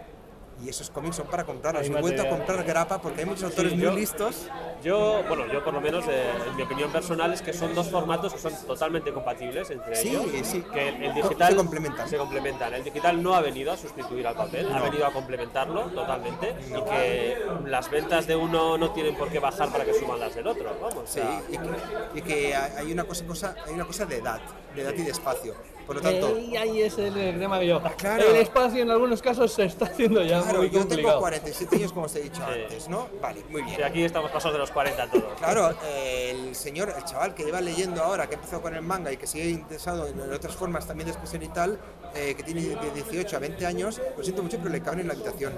Y 0.63 0.69
esos 0.69 0.91
cómics 0.91 1.17
son 1.17 1.27
para 1.27 1.45
comprarlos. 1.45 1.87
He 1.87 1.91
vuelto 1.91 2.23
a 2.23 2.29
comprar 2.29 2.63
grapa 2.65 3.01
porque 3.01 3.21
hay 3.21 3.27
muchos 3.27 3.45
autores 3.45 3.73
muy 3.73 3.83
yo- 3.83 3.93
listos. 3.95 4.47
Yo, 4.83 5.23
bueno, 5.29 5.47
yo 5.53 5.65
por 5.65 5.73
lo 5.75 5.81
menos, 5.81 6.05
eh, 6.09 6.31
en 6.49 6.57
mi 6.57 6.63
opinión 6.63 6.91
personal, 6.93 7.33
es 7.33 7.41
que 7.43 7.53
son 7.53 7.75
dos 7.75 7.89
formatos 7.89 8.33
que 8.35 8.39
son 8.39 8.53
totalmente 8.67 9.13
compatibles 9.13 9.71
entre 9.71 9.97
Sí, 9.97 10.09
ellos. 10.11 10.27
sí. 10.43 10.63
Que 10.73 10.89
el, 10.89 11.15
digital 11.15 11.51
se 11.51 11.57
complementan. 11.57 12.09
se 12.09 12.17
complementan. 12.19 12.75
El 12.75 12.85
digital 12.85 13.23
no 13.23 13.35
ha 13.35 13.41
venido 13.41 13.73
a 13.73 13.77
sustituir 13.77 14.27
al 14.27 14.35
papel, 14.35 14.71
ha 14.73 14.81
venido 14.83 15.07
a 15.07 15.13
complementarlo 15.13 15.83
totalmente 15.91 16.55
y 16.69 16.73
que 16.91 17.39
las 17.67 17.91
ventas 17.91 18.27
de 18.27 18.37
uno 18.37 18.77
no 18.77 18.91
tienen 18.93 19.17
por 19.17 19.29
qué 19.31 19.39
bajar 19.39 19.71
para 19.71 19.85
que 19.85 19.95
suban 19.95 20.21
las 20.21 20.35
del 20.35 20.47
otro. 20.47 20.71
Vamos, 20.81 21.05
o 21.05 21.07
Sí, 21.07 21.21
sea, 21.21 21.43
y 21.51 21.57
que, 21.59 22.19
y 22.19 22.23
que 22.23 22.55
hay 22.55 22.93
una 22.93 23.05
cosa, 23.05 23.25
cosa, 23.27 23.55
hay 23.67 23.75
una 23.75 23.87
cosa 23.87 24.05
de 24.07 24.17
edad, 24.19 24.41
de 24.75 24.83
edad 24.83 24.93
y 24.95 25.03
de 25.03 25.11
espacio. 25.11 25.55
Por 25.91 25.97
lo 25.97 26.03
tanto, 26.03 26.37
Eh, 26.37 26.57
ahí 26.57 26.83
es 26.83 26.97
el 26.99 27.13
tema 27.41 27.59
que 27.59 27.67
yo. 27.67 27.83
Claro. 27.97 28.23
El 28.23 28.37
espacio 28.37 28.81
en 28.81 28.91
algunos 28.91 29.21
casos 29.21 29.53
se 29.53 29.65
está 29.65 29.87
haciendo 29.87 30.23
ya 30.23 30.41
claro, 30.41 30.59
muy 30.59 30.67
yo 30.69 30.73
tengo 30.75 30.89
complicado. 30.89 31.19
47 31.19 31.77
años 31.77 31.93
como 31.93 32.07
os 32.07 32.15
he 32.15 32.21
dicho 32.23 32.37
Sí. 32.47 32.61
antes, 32.63 32.89
¿no? 32.89 33.09
Vale, 33.21 33.43
muy 33.51 33.63
bien. 33.63 33.75
sí, 33.75 33.83
aquí 33.83 34.05
estamos 34.05 34.31
pasados 34.31 34.53
de 34.53 34.61
los 34.61 34.71
40 34.71 35.11
todos. 35.11 35.25
Claro, 35.39 35.75
eh, 35.85 36.31
el 36.31 36.55
señor, 36.55 36.95
el 36.97 37.05
chaval 37.05 37.35
que 37.35 37.43
lleva 37.43 37.61
leyendo 37.61 38.05
ahora, 38.05 38.29
que 38.29 38.37
empezó 38.37 38.63
con 38.63 38.73
el 38.77 38.83
manga 38.83 39.11
y 39.11 39.17
que 39.17 39.27
sigue 39.27 39.51
interesado 39.51 40.07
en, 40.07 40.21
en 40.21 40.33
otras 40.33 40.55
formas 40.55 40.87
también 40.87 41.07
de 41.07 41.11
expresión 41.11 41.43
y 41.43 41.49
tal, 41.49 41.77
eh, 42.15 42.35
que 42.37 42.45
tiene 42.45 42.61
de 42.61 42.91
18 42.95 43.37
a 43.37 43.41
20 43.41 43.67
años, 43.67 44.01
lo 44.17 44.23
siento 44.23 44.45
mucho, 44.45 44.59
pero 44.59 44.71
le 44.71 44.81
caben 44.81 45.01
en 45.01 45.09
la 45.09 45.15
habitación. 45.15 45.53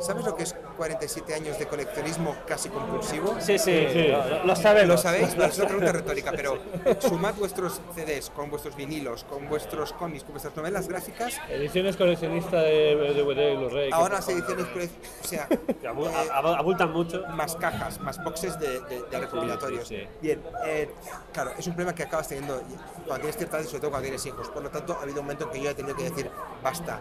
¿Sabes 0.00 0.24
lo 0.24 0.34
que 0.36 0.42
es 0.42 0.54
47 0.76 1.34
años 1.34 1.58
de 1.58 1.66
coleccionismo 1.66 2.36
casi 2.46 2.68
compulsivo? 2.68 3.36
Sí, 3.40 3.58
sí, 3.58 3.86
Sí. 3.92 4.08
Lo, 4.08 4.44
lo 4.44 4.56
sabemos. 4.56 4.88
¿Lo 4.88 4.98
sabéis? 4.98 5.36
No, 5.36 5.44
es 5.44 5.56
una 5.58 5.66
pregunta 5.68 5.92
retórica, 5.92 6.32
pero 6.32 6.58
sumad 7.00 7.34
vuestros 7.34 7.80
CDs 7.94 8.30
con 8.30 8.50
vuestros 8.50 8.76
vinilos, 8.76 9.24
con 9.24 9.48
vuestros 9.48 9.92
cómics, 9.92 10.24
con 10.24 10.32
vuestras 10.32 10.54
novelas 10.56 10.88
gráficas. 10.88 11.40
Ediciones 11.48 11.96
coleccionistas 11.96 12.62
de 12.64 13.14
DVD 13.14 13.52
y 13.52 13.56
Blu-ray. 13.56 13.90
Ahora 13.92 14.16
las 14.16 14.28
ediciones, 14.28 14.66
pues, 14.72 14.90
o 15.22 15.26
sea, 15.26 15.46
eh, 15.68 15.88
abultan 16.32 16.92
mucho. 16.92 17.22
más 17.28 17.56
cajas, 17.56 18.00
más 18.00 18.22
boxes 18.22 18.58
de, 18.58 18.80
de- 18.80 19.02
de 19.10 19.20
recopilatorios. 19.20 19.88
sí, 19.88 19.96
sí. 19.96 20.08
Bien, 20.20 20.42
eh, 20.66 20.90
claro, 21.32 21.52
es 21.58 21.66
un 21.66 21.74
problema 21.74 21.94
que 21.94 22.02
acabas 22.02 22.28
teniendo 22.28 22.60
cuando 23.06 23.16
tienes 23.16 23.36
cierta 23.36 23.56
edad 23.58 23.64
y 23.64 23.68
sobre 23.68 23.80
todo 23.80 23.90
cuando 23.90 24.04
tienes 24.04 24.26
hijos. 24.26 24.48
Por 24.48 24.62
lo 24.62 24.70
tanto, 24.70 24.94
ha 24.98 25.02
habido 25.02 25.20
un 25.20 25.26
momento 25.26 25.44
en 25.44 25.50
que 25.50 25.60
yo 25.62 25.70
he 25.70 25.74
tenido 25.74 25.96
que 25.96 26.04
decir, 26.04 26.30
basta. 26.62 27.00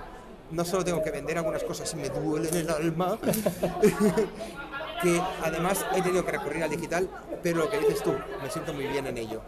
No 0.53 0.63
solo 0.63 0.85
tengo 0.85 1.01
que 1.03 1.09
vender 1.11 1.37
algunas 1.37 1.63
cosas 1.63 1.91
y 1.93 1.95
me 1.97 2.09
duele 2.09 2.47
en 2.49 2.55
el 2.57 2.69
alma, 2.69 3.17
que 5.01 5.21
además 5.43 5.83
he 5.95 6.01
tenido 6.01 6.23
que 6.23 6.31
recurrir 6.31 6.63
al 6.63 6.69
digital, 6.69 7.09
pero 7.41 7.57
lo 7.59 7.69
que 7.69 7.79
dices 7.79 8.03
tú, 8.03 8.13
me 8.41 8.49
siento 8.51 8.71
muy 8.71 8.85
bien 8.85 9.07
en 9.07 9.17
ello. 9.17 9.41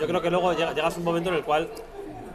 Yo 0.00 0.06
creo 0.06 0.22
que 0.22 0.30
luego 0.30 0.52
llega- 0.54 0.72
llegas 0.72 0.94
a 0.94 0.98
un 0.98 1.04
momento 1.04 1.28
en 1.28 1.36
el 1.36 1.44
cual 1.44 1.68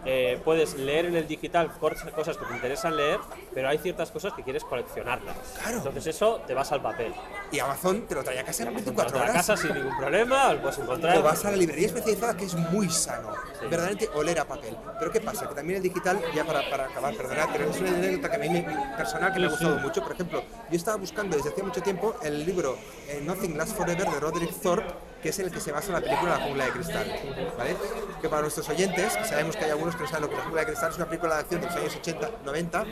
eh, 0.05 0.39
puedes 0.43 0.75
leer 0.75 1.05
en 1.05 1.15
el 1.15 1.27
digital 1.27 1.71
cos- 1.79 2.09
cosas 2.11 2.37
que 2.37 2.45
te 2.45 2.53
interesan 2.53 2.95
leer, 2.95 3.19
pero 3.53 3.69
hay 3.69 3.77
ciertas 3.77 4.11
cosas 4.11 4.33
que 4.33 4.43
quieres 4.43 4.63
coleccionarlas. 4.63 5.35
Claro. 5.61 5.77
Entonces 5.77 6.07
eso 6.07 6.41
te 6.45 6.53
vas 6.53 6.71
al 6.71 6.81
papel. 6.81 7.13
Y 7.51 7.59
Amazon 7.59 8.01
te 8.07 8.15
lo 8.15 8.23
trae 8.23 8.39
a 8.39 8.43
casa 8.43 8.63
en 8.63 8.73
24 8.73 9.11
Vas 9.13 9.19
a 9.19 9.23
horas. 9.31 9.35
casa 9.47 9.57
sin 9.57 9.73
ningún 9.75 9.95
problema, 9.97 10.53
lo 10.53 10.61
puedes 10.61 10.77
encontrar. 10.79 11.17
O 11.17 11.23
vas 11.23 11.45
a 11.45 11.51
la 11.51 11.57
librería 11.57 11.87
especializada 11.87 12.35
que 12.35 12.45
es 12.45 12.55
muy 12.55 12.89
sano, 12.89 13.33
verdaderamente 13.61 14.09
oler 14.15 14.39
a 14.39 14.45
papel. 14.45 14.75
Pero 14.99 15.11
¿qué 15.11 15.21
pasa? 15.21 15.47
Que 15.47 15.55
también 15.55 15.77
el 15.77 15.83
digital, 15.83 16.19
ya 16.35 16.43
para, 16.45 16.69
para 16.69 16.85
acabar, 16.85 17.13
perdonad, 17.15 17.49
pero 17.51 17.69
es 17.69 17.79
una 17.79 17.89
anécdota 17.91 18.29
que 18.29 18.35
a 18.35 18.39
mí 18.39 18.65
personal 18.97 19.33
que 19.33 19.39
me 19.39 19.45
ha 19.45 19.49
gustado 19.49 19.79
mucho. 19.79 20.01
Por 20.01 20.13
ejemplo, 20.13 20.43
yo 20.69 20.75
estaba 20.77 20.97
buscando 20.97 21.35
desde 21.37 21.49
hace 21.49 21.63
mucho 21.63 21.81
tiempo 21.81 22.15
el 22.23 22.45
libro 22.45 22.77
eh, 23.07 23.21
Nothing 23.23 23.57
Lasts 23.57 23.75
Forever 23.75 24.07
de 24.09 24.19
Roderick 24.19 24.53
Thorpe, 24.61 24.91
que 25.23 25.29
es 25.29 25.39
en 25.39 25.45
el 25.45 25.51
que 25.51 25.61
se 25.61 25.71
basa 25.71 25.91
la 25.93 26.01
película 26.01 26.37
La 26.37 26.43
jungla 26.43 26.65
de 26.65 26.71
cristal. 26.71 27.05
¿vale? 27.57 27.75
Que 28.21 28.29
para 28.29 28.41
nuestros 28.41 28.67
oyentes, 28.69 29.13
sabemos 29.23 29.55
que 29.55 29.63
hay 29.63 29.71
algunos 29.71 29.95
que 29.95 30.03
no 30.03 30.09
saben 30.09 30.23
lo 30.23 30.29
que 30.29 30.35
La 30.35 30.43
jungla 30.43 30.61
de 30.61 30.67
cristal 30.67 30.91
es 30.91 30.97
una 30.97 31.05
película 31.05 31.35
de 31.35 31.39
acción 31.41 31.61
de 31.61 31.67
los 31.67 31.75
años 31.75 31.95
80, 31.95 32.31
90, 32.43 32.85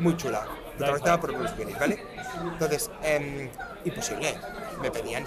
muy 0.00 0.16
chula, 0.16 0.46
protagonizada 0.76 1.20
por 1.20 1.32
Bruce 1.32 1.54
Willis, 1.56 1.78
¿vale? 1.78 2.04
Entonces, 2.42 2.90
em, 3.02 3.48
imposible. 3.84 4.34
Me 4.82 4.90
pedían, 4.90 5.24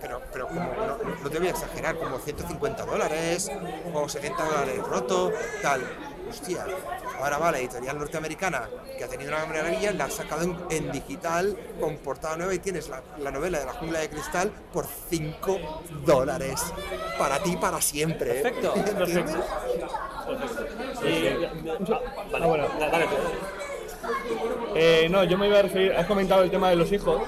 pero, 0.00 0.20
pero 0.32 0.48
como, 0.48 0.74
no 1.22 1.30
te 1.30 1.38
voy 1.38 1.46
a 1.46 1.50
exagerar, 1.50 1.96
como 1.96 2.18
150 2.18 2.84
dólares 2.84 3.50
o 3.94 4.08
70 4.08 4.44
dólares 4.44 4.78
roto, 4.82 5.32
tal. 5.62 5.80
Hostia, 6.32 6.64
ahora 7.20 7.36
va 7.36 7.50
la 7.52 7.58
editorial 7.58 7.98
norteamericana 7.98 8.62
que 8.96 9.04
ha 9.04 9.08
tenido 9.08 9.30
una 9.36 9.44
maravilla, 9.44 9.92
la 9.92 10.06
ha 10.06 10.10
sacado 10.10 10.42
en, 10.44 10.56
en 10.70 10.90
digital 10.90 11.54
con 11.78 11.98
portada 11.98 12.38
nueva 12.38 12.54
y 12.54 12.58
tienes 12.58 12.88
la, 12.88 13.02
la 13.18 13.30
novela 13.30 13.58
de 13.58 13.66
la 13.66 13.74
jungla 13.74 13.98
de 13.98 14.08
cristal 14.08 14.50
por 14.72 14.86
5 15.10 15.60
dólares. 16.06 16.62
Para 17.18 17.38
ti, 17.42 17.54
para 17.58 17.82
siempre. 17.82 18.38
¿eh? 18.38 18.42
Perfecto, 18.42 18.72
¿Entiendes? 18.76 19.08
perfecto. 19.14 19.44
Ah, 19.52 20.26
vale, 22.32 22.44
Ah, 22.44 22.46
bueno. 22.46 22.64
da- 22.80 22.88
dale 22.88 23.04
tú. 23.06 23.14
Eh, 24.74 25.08
no, 25.10 25.24
yo 25.24 25.36
me 25.36 25.48
iba 25.48 25.58
a 25.58 25.62
referir, 25.62 25.92
has 25.92 26.06
comentado 26.06 26.42
el 26.44 26.50
tema 26.50 26.70
de 26.70 26.76
los 26.76 26.90
hijos. 26.92 27.20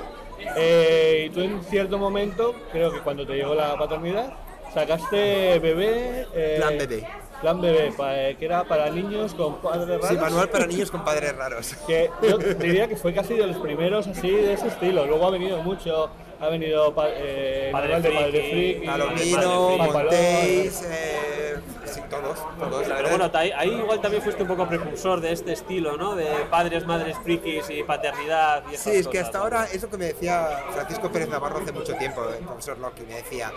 eh, 0.56 1.26
y 1.28 1.30
tú 1.30 1.40
en 1.42 1.62
cierto 1.64 1.98
momento, 1.98 2.54
creo 2.72 2.90
que 2.90 3.00
cuando 3.00 3.26
te 3.26 3.34
llegó 3.34 3.54
la 3.54 3.76
paternidad, 3.76 4.32
sacaste 4.72 5.58
bebé. 5.58 6.26
eh, 6.34 6.54
Plan 6.56 6.78
bebé. 6.78 7.06
Plan 7.44 7.60
bebé, 7.60 7.92
eh, 7.98 8.36
que 8.38 8.46
era 8.46 8.64
para 8.64 8.88
niños 8.88 9.34
con 9.34 9.56
padres 9.56 9.86
raros. 9.86 10.08
Sí, 10.08 10.16
manual 10.16 10.48
para 10.48 10.66
niños 10.66 10.90
con 10.90 11.04
padres 11.04 11.36
raros. 11.36 11.74
Que 11.86 12.10
yo 12.26 12.38
diría 12.38 12.88
que 12.88 12.96
fue 12.96 13.12
casi 13.12 13.34
de 13.34 13.46
los 13.46 13.58
primeros 13.58 14.06
así 14.06 14.30
de 14.30 14.54
ese 14.54 14.68
estilo. 14.68 15.04
Luego 15.04 15.26
ha 15.26 15.30
venido 15.30 15.58
mucho, 15.62 16.08
ha 16.40 16.48
venido 16.48 16.94
pa- 16.94 17.08
eh, 17.10 17.68
Padre 17.70 18.00
manual 18.00 18.32
de 18.32 18.40
Friki, 18.40 18.86
Padre 18.86 19.04
Friki, 19.18 19.34
Palomino, 19.34 19.92
Montéis, 19.92 20.82
eh, 20.88 21.56
sí, 21.84 22.00
todos, 22.08 22.38
todos, 22.58 22.88
la 22.88 22.96
Pero 22.96 23.08
verdad. 23.10 23.10
bueno, 23.28 23.38
ahí, 23.38 23.50
ahí 23.54 23.68
igual 23.78 24.00
también 24.00 24.22
fuiste 24.22 24.40
un 24.42 24.48
poco 24.48 24.66
precursor 24.66 25.20
de 25.20 25.32
este 25.32 25.52
estilo, 25.52 25.98
¿no? 25.98 26.14
De 26.16 26.24
padres, 26.50 26.86
madres, 26.86 27.14
frikis 27.22 27.68
y 27.68 27.82
paternidad 27.82 28.64
y 28.72 28.76
Sí, 28.78 28.88
es 28.90 29.06
que 29.06 29.18
cosas, 29.18 29.26
hasta 29.26 29.38
¿no? 29.38 29.44
ahora, 29.44 29.66
eso 29.70 29.90
que 29.90 29.98
me 29.98 30.06
decía 30.06 30.64
Francisco 30.72 31.12
Pérez 31.12 31.28
Navarro 31.28 31.58
hace 31.58 31.72
mucho 31.72 31.94
tiempo, 31.96 32.22
el 32.26 32.42
profesor 32.42 32.78
Locke, 32.78 33.02
me 33.06 33.16
decía, 33.16 33.52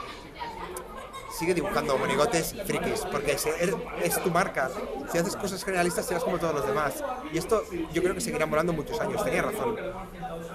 sigue 1.37 1.53
dibujando 1.53 1.97
monigotes 1.97 2.55
frikis, 2.65 3.01
porque 3.11 3.33
es, 3.33 3.45
er- 3.45 3.75
es 4.03 4.21
tu 4.23 4.31
marca. 4.31 4.69
Si 5.11 5.17
haces 5.17 5.35
cosas 5.35 5.63
generalistas, 5.63 6.05
serás 6.05 6.23
como 6.23 6.37
todos 6.39 6.55
los 6.55 6.65
demás. 6.67 7.03
Y 7.31 7.37
esto 7.37 7.63
yo 7.93 8.01
creo 8.01 8.15
que 8.15 8.21
seguirá 8.21 8.45
volando 8.45 8.73
muchos 8.73 8.99
años, 8.99 9.23
tenía 9.23 9.41
razón. 9.43 9.75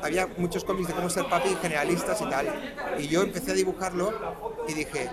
Había 0.02 0.26
muchos 0.36 0.64
cómics 0.64 0.88
de 0.88 0.94
cómo 0.94 1.08
ser 1.10 1.26
papi 1.26 1.56
generalistas 1.60 2.20
y 2.20 2.24
tal. 2.28 2.46
Y 2.98 3.08
yo 3.08 3.22
empecé 3.22 3.52
a 3.52 3.54
dibujarlo 3.54 4.12
y 4.68 4.72
dije, 4.74 5.08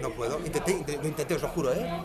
no 0.00 0.10
puedo. 0.10 0.38
Intenté, 0.44 0.72
intenté, 0.72 1.02
lo 1.02 1.08
intenté, 1.08 1.34
os 1.36 1.42
lo 1.42 1.48
juro, 1.48 1.72
¿eh? 1.72 2.02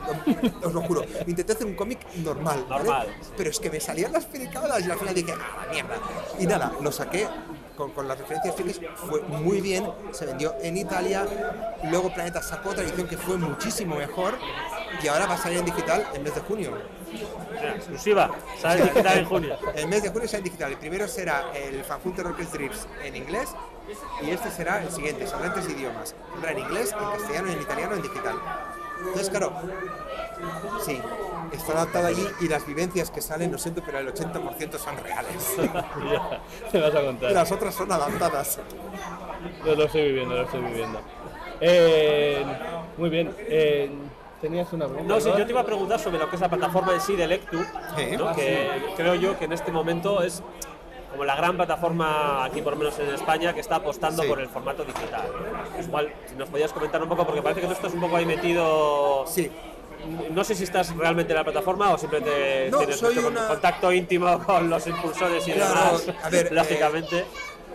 Os 0.64 0.74
lo 0.74 0.82
juro. 0.82 1.04
Intenté 1.28 1.54
hacer 1.54 1.66
un 1.68 1.76
cómic 1.76 2.00
normal, 2.18 2.66
¿vale? 2.70 2.84
Normal. 2.86 3.08
Pero 3.36 3.50
es 3.50 3.60
que 3.60 3.70
me 3.70 3.80
salían 3.80 4.12
las 4.14 4.26
pericadas 4.26 4.86
y 4.86 4.92
al 4.92 4.98
final 5.00 5.14
dije, 5.16 5.34
¡ah, 5.34 5.66
la 5.66 5.74
mierda! 5.74 5.96
Y 6.40 6.46
nada, 6.46 6.72
lo 6.80 6.92
saqué 6.92 7.28
con, 7.76 7.92
con 7.92 8.08
las 8.08 8.18
referencias 8.18 8.56
frikis, 8.56 8.82
fue 8.96 9.22
muy 9.22 9.62
bien, 9.62 9.90
se 10.12 10.26
vendió 10.26 10.56
en 10.62 10.78
Italia. 10.78 11.26
Luego 11.90 12.14
Planeta 12.14 12.42
sacó 12.42 12.70
otra 12.70 12.84
edición 12.84 13.08
que 13.08 13.18
fue 13.18 13.38
muchísimo 13.38 13.96
mejor 13.96 14.38
y 15.02 15.08
ahora 15.08 15.26
va 15.26 15.36
a 15.36 15.38
salir 15.38 15.60
en 15.60 15.66
digital 15.66 16.06
el 16.14 16.22
mes 16.22 16.36
de 16.36 16.42
junio. 16.42 16.72
Mira, 17.52 17.76
exclusiva, 17.76 18.32
¿sabes? 18.60 18.84
Digital 18.84 19.18
en 19.18 19.26
junio. 19.26 19.58
El 19.76 19.88
mes 19.88 20.04
de 20.04 20.10
junio 20.10 20.28
sale 20.28 20.40
en 20.40 20.44
digital. 20.46 20.72
El 20.72 20.78
primero 20.78 21.08
será 21.08 21.52
el 21.54 21.84
Fanjunter 21.84 22.26
Rocket 22.26 22.50
Drips 22.50 22.88
en 23.04 23.16
inglés 23.16 23.50
y 24.22 24.30
este 24.30 24.50
será 24.50 24.82
el 24.84 24.92
siguiente, 24.92 25.28
son 25.28 25.42
tres 25.54 25.70
idiomas. 25.70 26.16
Saldrá 26.32 26.52
en 26.52 26.60
inglés, 26.60 26.94
en 26.94 27.18
castellano 27.18 27.52
en 27.52 27.62
italiano 27.62 27.96
en 27.96 28.02
digital. 28.02 28.36
Entonces, 29.00 29.30
claro, 29.30 29.54
sí, 30.86 31.02
está 31.52 31.74
adaptado 31.74 32.08
allí 32.08 32.26
y 32.42 32.48
las 32.48 32.66
vivencias 32.66 33.12
que 33.12 33.22
salen, 33.22 33.52
lo 33.52 33.58
siento, 33.58 33.82
pero 33.86 34.00
el 34.00 34.14
80% 34.14 34.78
son 34.78 34.98
reales. 34.98 35.56
Ya, 36.12 36.42
te 36.72 36.80
vas 36.80 36.96
a 36.96 37.02
contar. 37.02 37.32
las 37.32 37.52
otras 37.52 37.76
son 37.76 37.92
adaptadas. 37.92 38.60
Lo, 39.66 39.76
lo 39.76 39.84
estoy 39.86 40.02
viviendo, 40.04 40.36
lo 40.36 40.42
estoy 40.44 40.62
viviendo. 40.62 41.02
Eh, 41.60 42.44
muy 42.98 43.10
bien. 43.10 43.34
eh, 43.40 43.92
Tenías 44.42 44.74
una 44.74 44.88
pregunta. 44.88 45.14
No, 45.14 45.22
sí, 45.22 45.30
yo 45.38 45.46
te 45.46 45.52
iba 45.52 45.62
a 45.62 45.66
preguntar 45.66 46.00
sobre 46.00 46.18
lo 46.18 46.28
que 46.28 46.36
es 46.36 46.42
la 46.42 46.50
plataforma 46.50 46.94
en 46.96 47.02
sí 47.02 47.16
de 47.16 47.28
Lectu, 47.28 47.60
Sí. 47.96 48.18
¿no? 48.18 48.34
que 48.36 48.70
creo 48.98 49.14
yo 49.14 49.38
que 49.38 49.46
en 49.46 49.54
este 49.54 49.72
momento 49.72 50.24
es 50.24 50.42
como 51.12 51.26
la 51.26 51.36
gran 51.36 51.58
plataforma 51.58 52.44
aquí 52.46 52.62
por 52.64 52.74
lo 52.74 52.80
menos 52.80 52.98
en 52.98 53.10
España 53.14 53.54
que 53.54 53.60
está 53.60 53.76
apostando 53.76 54.24
Sí. 54.24 54.28
por 54.30 54.40
el 54.42 54.50
formato 54.50 54.84
digital. 54.84 55.28
Igual, 55.80 56.12
si 56.28 56.34
nos 56.36 56.50
podías 56.50 56.74
comentar 56.74 57.04
un 57.04 57.10
poco, 57.10 57.24
porque 57.24 57.44
parece 57.44 57.62
que 57.62 57.68
tú 57.68 57.74
estás 57.74 57.94
un 57.94 58.00
poco 58.02 58.16
ahí 58.16 58.26
metido... 58.26 59.26
Sí, 59.28 59.52
No 60.32 60.44
sé 60.44 60.56
si 60.56 60.64
estás 60.64 60.96
realmente 60.96 61.34
en 61.34 61.38
la 61.38 61.44
plataforma 61.44 61.92
o 61.94 61.98
simplemente 61.98 62.70
No, 62.72 62.78
tienes 62.80 62.98
soy 62.98 63.16
mucho 63.16 63.28
una- 63.28 63.48
contacto 63.48 63.92
íntimo 63.92 64.40
con 64.46 64.70
los 64.70 64.86
impulsores 64.88 65.48
y 65.48 65.52
Claro, 65.54 65.98
demás, 66.00 66.16
a 66.24 66.30
ver, 66.30 66.48
eh, 66.48 66.50
lógicamente. 66.52 67.26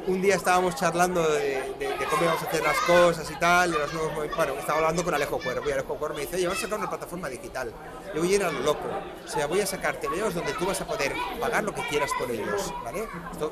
un 0.07 0.23
día 0.23 0.37
estábamos 0.37 0.77
charlando 0.77 1.21
de, 1.33 1.63
de- 1.79 1.89
de 1.99 2.05
cómo 2.09 2.23
íbamos 2.23 2.43
a 2.43 2.47
hacer 2.47 2.63
las 2.63 2.77
cosas 2.81 3.29
y 3.31 3.35
tal, 3.41 3.73
de 3.73 3.79
los 3.79 3.93
nuevos 3.93 4.13
Bueno, 4.37 4.55
estaba 4.59 4.79
hablando 4.79 5.03
con 5.05 5.13
Alejo 5.15 5.39
Cuervo 5.39 5.69
y 5.69 5.73
Alejo 5.73 5.95
Cuervo 5.97 6.15
me 6.15 6.21
dice, 6.23 6.37
oye, 6.37 6.47
vamos 6.47 6.59
a 6.61 6.63
sacar 6.63 6.79
una 6.79 6.89
plataforma 6.89 7.29
digital. 7.29 7.73
Yo 8.15 8.21
voy 8.21 8.33
a 8.33 8.37
ir 8.37 8.45
a 8.45 8.53
lo 8.53 8.61
loco. 8.61 8.85
O 9.25 9.29
sea, 9.29 9.47
voy 9.47 9.61
a 9.61 9.67
sacar 9.67 9.97
TVOs 9.97 10.35
donde 10.35 10.53
tú 10.53 10.65
vas 10.67 10.81
a 10.81 10.87
poder 10.87 11.13
pagar 11.41 11.65
lo 11.65 11.75
que 11.75 11.83
quieras 11.89 12.11
por 12.19 12.31
ellos, 12.31 12.73
¿vale? 12.85 13.01
Esto, 13.33 13.51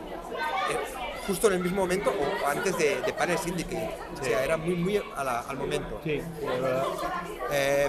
eh, 0.70 0.76
justo 1.26 1.48
en 1.48 1.54
el 1.54 1.60
mismo 1.60 1.80
momento 1.80 2.10
o 2.10 2.46
antes 2.46 2.76
de, 2.78 3.00
de 3.00 3.12
Panel 3.12 3.36
Syndicate. 3.38 3.90
O 4.20 4.24
sea, 4.24 4.44
era 4.44 4.56
muy, 4.56 4.74
muy 4.76 4.96
a 5.16 5.24
la- 5.24 5.40
al 5.40 5.56
momento. 5.56 6.00
Sí, 6.04 6.20
sí, 6.38 6.46
es 6.46 6.60
verdad. 6.62 6.84
Eh, 7.50 7.88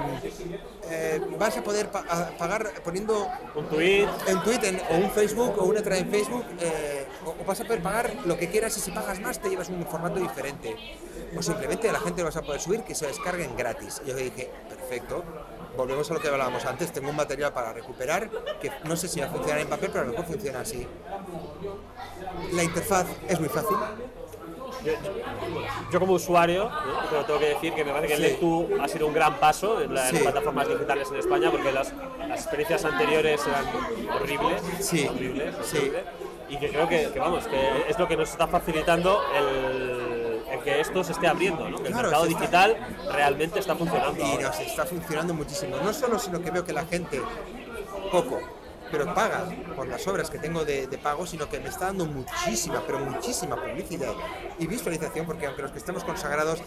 eh, 0.89 1.21
vas 1.39 1.57
a 1.57 1.63
poder 1.63 1.89
pa- 1.89 2.03
a- 2.09 2.29
pagar 2.37 2.71
poniendo 2.83 3.27
Un 3.55 3.67
tweet, 3.69 4.07
en 4.27 4.43
Twitter 4.43 4.81
o 4.91 4.95
un 4.97 5.11
Facebook 5.11 5.53
o 5.57 5.63
una 5.65 5.79
entrada 5.79 5.99
en 6.01 6.09
Facebook 6.09 6.45
eh, 6.59 7.05
o, 7.25 7.29
o 7.41 7.45
vas 7.45 7.59
a 7.61 7.63
poder 7.63 7.81
pagar 7.81 8.13
lo 8.25 8.37
que 8.37 8.49
quieras 8.49 8.77
y 8.77 8.81
si 8.81 8.91
pagas 8.91 9.19
más 9.19 9.39
te 9.39 9.49
llevas 9.49 9.69
un 9.69 9.85
formato 9.85 10.19
diferente. 10.19 10.75
O 11.37 11.41
simplemente 11.41 11.89
a 11.89 11.93
la 11.93 11.99
gente 11.99 12.21
lo 12.21 12.27
vas 12.27 12.37
a 12.37 12.41
poder 12.41 12.61
subir 12.61 12.83
que 12.83 12.93
se 12.95 13.07
descarguen 13.07 13.55
gratis. 13.57 14.01
Y 14.05 14.09
yo 14.09 14.15
dije 14.15 14.49
perfecto 14.69 15.23
volvemos 15.75 16.09
a 16.09 16.13
lo 16.13 16.21
que 16.21 16.29
hablábamos 16.29 16.63
antes 16.63 16.93
tengo 16.93 17.09
un 17.09 17.17
material 17.17 17.51
para 17.51 17.73
recuperar 17.73 18.29
que 18.61 18.71
no 18.85 18.95
sé 18.95 19.09
si 19.09 19.19
va 19.19 19.25
a 19.25 19.29
funcionar 19.29 19.59
en 19.59 19.67
papel 19.67 19.89
pero 19.91 20.03
a 20.03 20.05
lo 20.05 20.11
mejor 20.13 20.25
funciona 20.25 20.61
así 20.61 20.87
la 22.53 22.63
interfaz 22.63 23.07
es 23.27 23.39
muy 23.41 23.49
fácil 23.49 23.75
yo 25.91 25.99
como 25.99 26.13
usuario, 26.13 26.65
¿no? 26.69 26.99
pero 27.09 27.25
tengo 27.25 27.39
que 27.39 27.45
decir 27.49 27.73
que 27.73 27.83
me 27.85 27.91
parece 27.91 28.07
que 28.07 28.13
el. 28.13 28.21
Lectu 28.21 28.69
ha 28.81 28.87
sido 28.87 29.07
un 29.07 29.13
gran 29.13 29.35
paso 29.35 29.81
en, 29.81 29.93
la- 29.93 30.09
en 30.09 30.15
Sí. 30.17 30.21
plataformas 30.23 30.67
digitales 30.67 31.09
en 31.11 31.17
España 31.17 31.51
porque 31.51 31.71
las, 31.71 31.93
las 32.27 32.39
experiencias 32.41 32.85
anteriores 32.85 33.41
eran 33.47 33.65
horribles, 34.21 34.61
Sí. 34.79 35.07
horribles, 35.07 35.55
horribles, 35.55 36.03
y 36.49 36.57
que 36.57 36.69
creo 36.69 36.87
que, 36.87 37.09
que, 37.11 37.19
vamos, 37.19 37.47
que 37.47 37.85
es 37.89 37.97
lo 37.99 38.07
que 38.07 38.17
nos 38.17 38.29
está 38.29 38.47
facilitando 38.47 39.21
el, 39.35 40.41
el 40.51 40.59
que 40.63 40.79
esto 40.79 41.03
se 41.03 41.11
esté 41.13 41.27
abriendo, 41.27 41.67
¿no? 41.69 41.77
que 41.81 41.87
el 41.89 41.95
mercado 41.95 42.25
está- 42.25 42.39
digital 42.39 42.77
realmente 43.11 43.59
está 43.59 43.75
funcionando. 43.75 44.19
y 44.19 44.31
ahora. 44.31 44.47
nos 44.49 44.59
está 44.59 44.85
funcionando 44.85 45.33
muchísimo. 45.33 45.77
No 45.83 45.93
solo 45.93 46.19
sino 46.19 46.41
que 46.41 46.51
veo 46.51 46.63
que 46.63 46.73
la 46.73 46.85
gente, 46.85 47.21
poco, 48.11 48.39
pero 48.91 49.13
paga 49.13 49.45
por 49.75 49.87
las 49.87 50.07
obras 50.07 50.29
que 50.29 50.39
tengo 50.39 50.63
de, 50.65 50.87
de 50.87 50.97
pago, 50.97 51.25
sino 51.25 51.49
que 51.49 51.59
me 51.59 51.69
está 51.69 51.85
dando 51.85 52.05
muchísima, 52.05 52.83
pero 52.85 52.99
muchísima 52.99 53.55
publicidad 53.55 54.13
y 54.59 54.67
visualización, 54.67 55.25
porque 55.25 55.47
aunque 55.47 55.61
los 55.61 55.71
que 55.71 55.79
estemos 55.79 56.03
consagrados, 56.03 56.61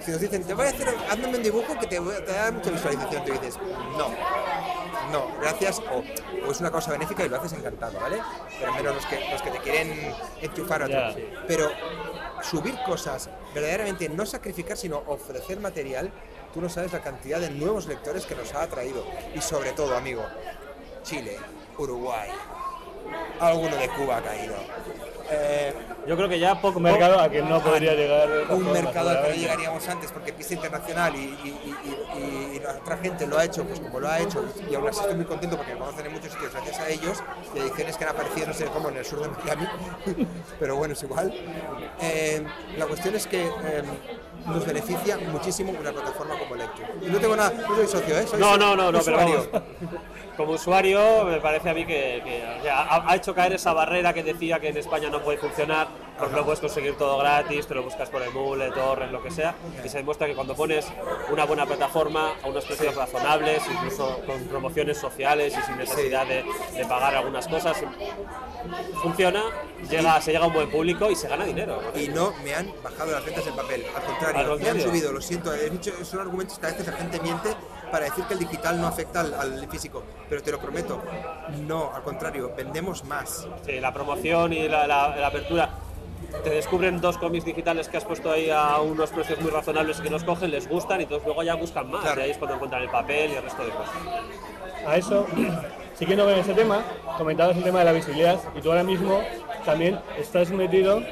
si 0.00 0.10
nos 0.10 0.20
dicen, 0.20 0.44
te 0.44 0.54
voy 0.54 0.66
a 0.66 0.70
hacer, 0.70 0.88
hazme 1.08 1.28
un 1.28 1.42
dibujo 1.42 1.78
que 1.78 1.86
te, 1.86 2.00
da 2.00 2.50
mucha 2.52 2.70
visualización, 2.70 3.24
tú 3.24 3.32
dices, 3.32 3.58
no, 3.96 4.08
no, 5.10 5.26
gracias, 5.40 5.80
o, 5.80 6.02
o 6.46 6.50
es 6.50 6.60
una 6.60 6.70
cosa 6.70 6.92
benéfica 6.92 7.24
y 7.24 7.28
lo 7.28 7.36
haces 7.36 7.52
encantado, 7.52 7.98
¿vale? 8.00 8.18
Pero 8.58 8.72
menos 8.74 8.94
los 8.94 9.06
que, 9.06 9.30
los 9.30 9.42
que 9.42 9.50
te 9.50 9.58
quieren 9.58 10.14
enchufar 10.40 10.82
a 10.82 10.86
otros. 10.86 11.16
Pero 11.46 11.70
subir 12.42 12.76
cosas, 12.86 13.28
verdaderamente 13.54 14.08
no 14.08 14.24
sacrificar, 14.26 14.76
sino 14.76 15.02
ofrecer 15.06 15.60
material, 15.60 16.10
tú 16.52 16.60
no 16.60 16.68
sabes 16.68 16.92
la 16.92 17.00
cantidad 17.00 17.40
de 17.40 17.50
nuevos 17.50 17.86
lectores 17.86 18.26
que 18.26 18.34
nos 18.34 18.54
ha 18.54 18.62
atraído. 18.62 19.04
Y 19.34 19.40
sobre 19.40 19.72
todo, 19.72 19.96
amigo, 19.96 20.24
Chile, 21.10 21.36
Uruguay, 21.76 22.30
alguno 23.40 23.74
de 23.74 23.88
Cuba 23.88 24.18
ha 24.18 24.22
caído. 24.22 24.54
Eh, 25.28 25.74
Yo 26.06 26.16
creo 26.16 26.28
que 26.28 26.38
ya 26.38 26.60
poco 26.60 26.78
Un 26.78 26.84
mercado 26.84 27.20
al 27.20 27.30
que 27.30 27.42
no 27.42 27.60
podría 27.62 27.94
llegar. 27.94 28.28
un 28.50 28.72
mercado 28.72 29.10
al 29.10 29.22
que 29.22 29.28
no 29.30 29.34
llegaríamos 29.34 29.86
antes 29.88 30.10
porque 30.10 30.32
pista 30.32 30.54
internacional 30.54 31.14
y, 31.14 31.18
y- 31.18 31.60
y- 31.64 32.18
y- 32.18 32.56
y 32.56 32.60
la 32.60 32.70
otra 32.72 32.96
gente 32.96 33.26
lo 33.26 33.38
ha 33.38 33.44
hecho 33.44 33.64
pues 33.64 33.78
como 33.80 34.00
lo 34.00 34.08
ha 34.08 34.18
hecho 34.18 34.44
y 34.70 34.74
aún 34.74 34.88
así 34.88 35.00
estoy 35.00 35.14
muy 35.16 35.24
contento 35.26 35.56
porque 35.56 35.72
me 35.74 35.78
conocen 35.78 36.06
en 36.06 36.12
muchos 36.12 36.32
sitios 36.32 36.52
gracias 36.52 36.78
a 36.80 36.88
ellos 36.88 37.22
y 37.54 37.58
ediciones 37.58 37.96
que 37.96 38.04
han 38.04 38.10
aparecido 38.10 38.46
no 38.48 38.54
sé 38.54 38.64
cómo 38.66 38.88
en 38.88 38.96
el 38.96 39.04
sur 39.04 39.20
de 39.22 39.28
Miami 39.28 39.68
pero 40.58 40.76
bueno 40.76 40.94
es 40.94 41.02
igual 41.02 41.32
Eh, 42.00 42.44
la 42.78 42.86
cuestión 42.86 43.14
es 43.14 43.26
que 43.26 43.42
eh, 43.46 43.82
nos 44.46 44.64
beneficia 44.66 45.18
muchísimo 45.18 45.72
una 45.78 45.92
plataforma 45.92 46.38
como 46.38 46.54
Lecture 46.56 46.88
y 47.02 47.06
no 47.10 47.18
tengo 47.18 47.36
nada 47.36 47.52
no 47.52 47.76
soy 47.76 47.86
socio 47.86 48.18
¿eh? 48.18 48.26
soy 48.26 48.40
No, 48.40 48.56
no, 48.56 48.74
no, 48.74 48.90
no, 48.90 49.00
pero 49.04 49.16
vamos. 49.18 49.48
Como 50.36 50.52
usuario, 50.52 51.24
me 51.26 51.38
parece 51.38 51.68
a 51.68 51.74
mí 51.74 51.84
que, 51.84 52.22
que, 52.24 52.42
o 52.60 52.62
sea, 52.62 52.80
ha, 52.84 53.10
ha 53.12 53.16
hecho 53.16 53.34
caer 53.34 53.52
esa 53.52 53.74
barrera 53.74 54.14
que 54.14 54.22
decía 54.22 54.58
que 54.58 54.68
en 54.68 54.76
España 54.78 55.10
no 55.10 55.20
puede 55.20 55.36
funcionar, 55.36 55.88
porque 56.18 56.36
no 56.36 56.44
puedes 56.44 56.60
conseguir 56.60 56.96
todo 56.98 57.16
gratis, 57.18 57.66
te 57.66 57.74
lo 57.74 57.82
buscas 57.82 58.10
por 58.10 58.20
Emule, 58.22 58.70
Torrent, 58.72 59.10
lo 59.10 59.22
que 59.22 59.30
sea, 59.30 59.54
y 59.82 59.88
se 59.88 59.96
demuestra 59.98 60.26
que 60.26 60.34
cuando 60.34 60.54
pones 60.54 60.86
una 61.32 61.46
buena 61.46 61.64
plataforma 61.64 62.32
a 62.42 62.46
unos 62.46 62.64
precios 62.66 62.94
razonables, 62.94 63.62
incluso 63.72 64.20
con 64.26 64.38
promociones 64.44 64.98
sociales 64.98 65.54
y 65.58 65.62
sin 65.62 65.78
necesidad 65.78 66.26
de, 66.26 66.44
de 66.74 66.84
pagar 66.84 67.14
algunas 67.14 67.48
cosas, 67.48 67.78
funciona, 69.02 69.42
llega, 69.88 70.20
se 70.20 70.32
llega 70.32 70.44
a 70.44 70.48
un 70.48 70.52
buen 70.52 70.70
público 70.70 71.10
y 71.10 71.16
se 71.16 71.28
gana 71.28 71.44
dinero. 71.44 71.80
¿no? 71.94 71.98
y 72.00 72.08
no 72.08 72.32
me 72.44 72.54
han 72.54 72.70
bajado 72.82 73.12
las 73.12 73.24
ventas 73.24 73.46
en 73.46 73.56
papel. 73.56 73.84
Al 73.96 74.02
contrario, 74.02 74.38
Al 74.40 74.46
me 74.46 74.52
han 74.52 74.58
contrario. 74.58 74.82
subido, 74.82 75.12
lo 75.12 75.20
siento. 75.20 75.54
He 75.54 75.70
dicho, 75.70 75.92
son 76.04 76.20
argumentos 76.20 76.58
que 76.58 76.66
a 76.66 76.70
veces 76.70 76.86
la 76.86 76.92
gente 76.94 77.20
miente 77.20 77.54
para 77.90 78.04
decir 78.04 78.24
que 78.24 78.34
el 78.34 78.40
digital 78.40 78.80
no 78.80 78.86
afecta 78.86 79.20
al, 79.20 79.34
al 79.34 79.68
físico. 79.68 80.02
Pero 80.28 80.42
te 80.42 80.52
lo 80.52 80.60
prometo, 80.60 81.02
no, 81.66 81.92
al 81.94 82.02
contrario, 82.02 82.52
vendemos 82.56 83.04
más. 83.04 83.46
Sí, 83.64 83.80
la 83.80 83.92
promoción 83.92 84.52
y 84.52 84.68
la, 84.68 84.86
la- 84.86 85.16
la 85.16 85.26
apertura. 85.26 85.70
Te 86.44 86.50
descubren 86.50 87.00
dos 87.00 87.18
cómics 87.18 87.44
digitales 87.44 87.88
que 87.88 87.96
has 87.96 88.04
puesto 88.04 88.30
ahí 88.30 88.50
a 88.50 88.80
unos 88.80 89.10
precios 89.10 89.40
muy 89.40 89.50
razonables 89.50 89.98
y 89.98 90.02
que 90.02 90.10
los 90.10 90.24
cogen, 90.24 90.50
les 90.50 90.68
gustan 90.68 91.00
y 91.00 91.02
entonces 91.04 91.26
luego 91.26 91.42
ya 91.42 91.54
buscan 91.54 91.90
más. 91.90 92.02
Claro. 92.02 92.20
Y 92.20 92.24
ahí 92.24 92.30
es 92.30 92.38
cuando 92.38 92.54
encuentran 92.54 92.82
el 92.82 92.88
papel 92.88 93.32
y 93.32 93.34
el 93.34 93.42
resto 93.42 93.64
de 93.64 93.70
cosas. 93.70 93.94
A 94.86 94.96
eso, 94.96 95.26
siguiendo 95.94 96.24
con 96.24 96.34
ese 96.34 96.54
tema, 96.54 96.82
comentabas 97.18 97.56
el 97.56 97.64
tema 97.64 97.80
de 97.80 97.84
la 97.84 97.92
visibilidad 97.92 98.38
y 98.56 98.60
tú 98.60 98.70
ahora 98.70 98.84
mismo 98.84 99.20
también 99.64 99.98
estás 100.18 100.50
metido 100.50 101.02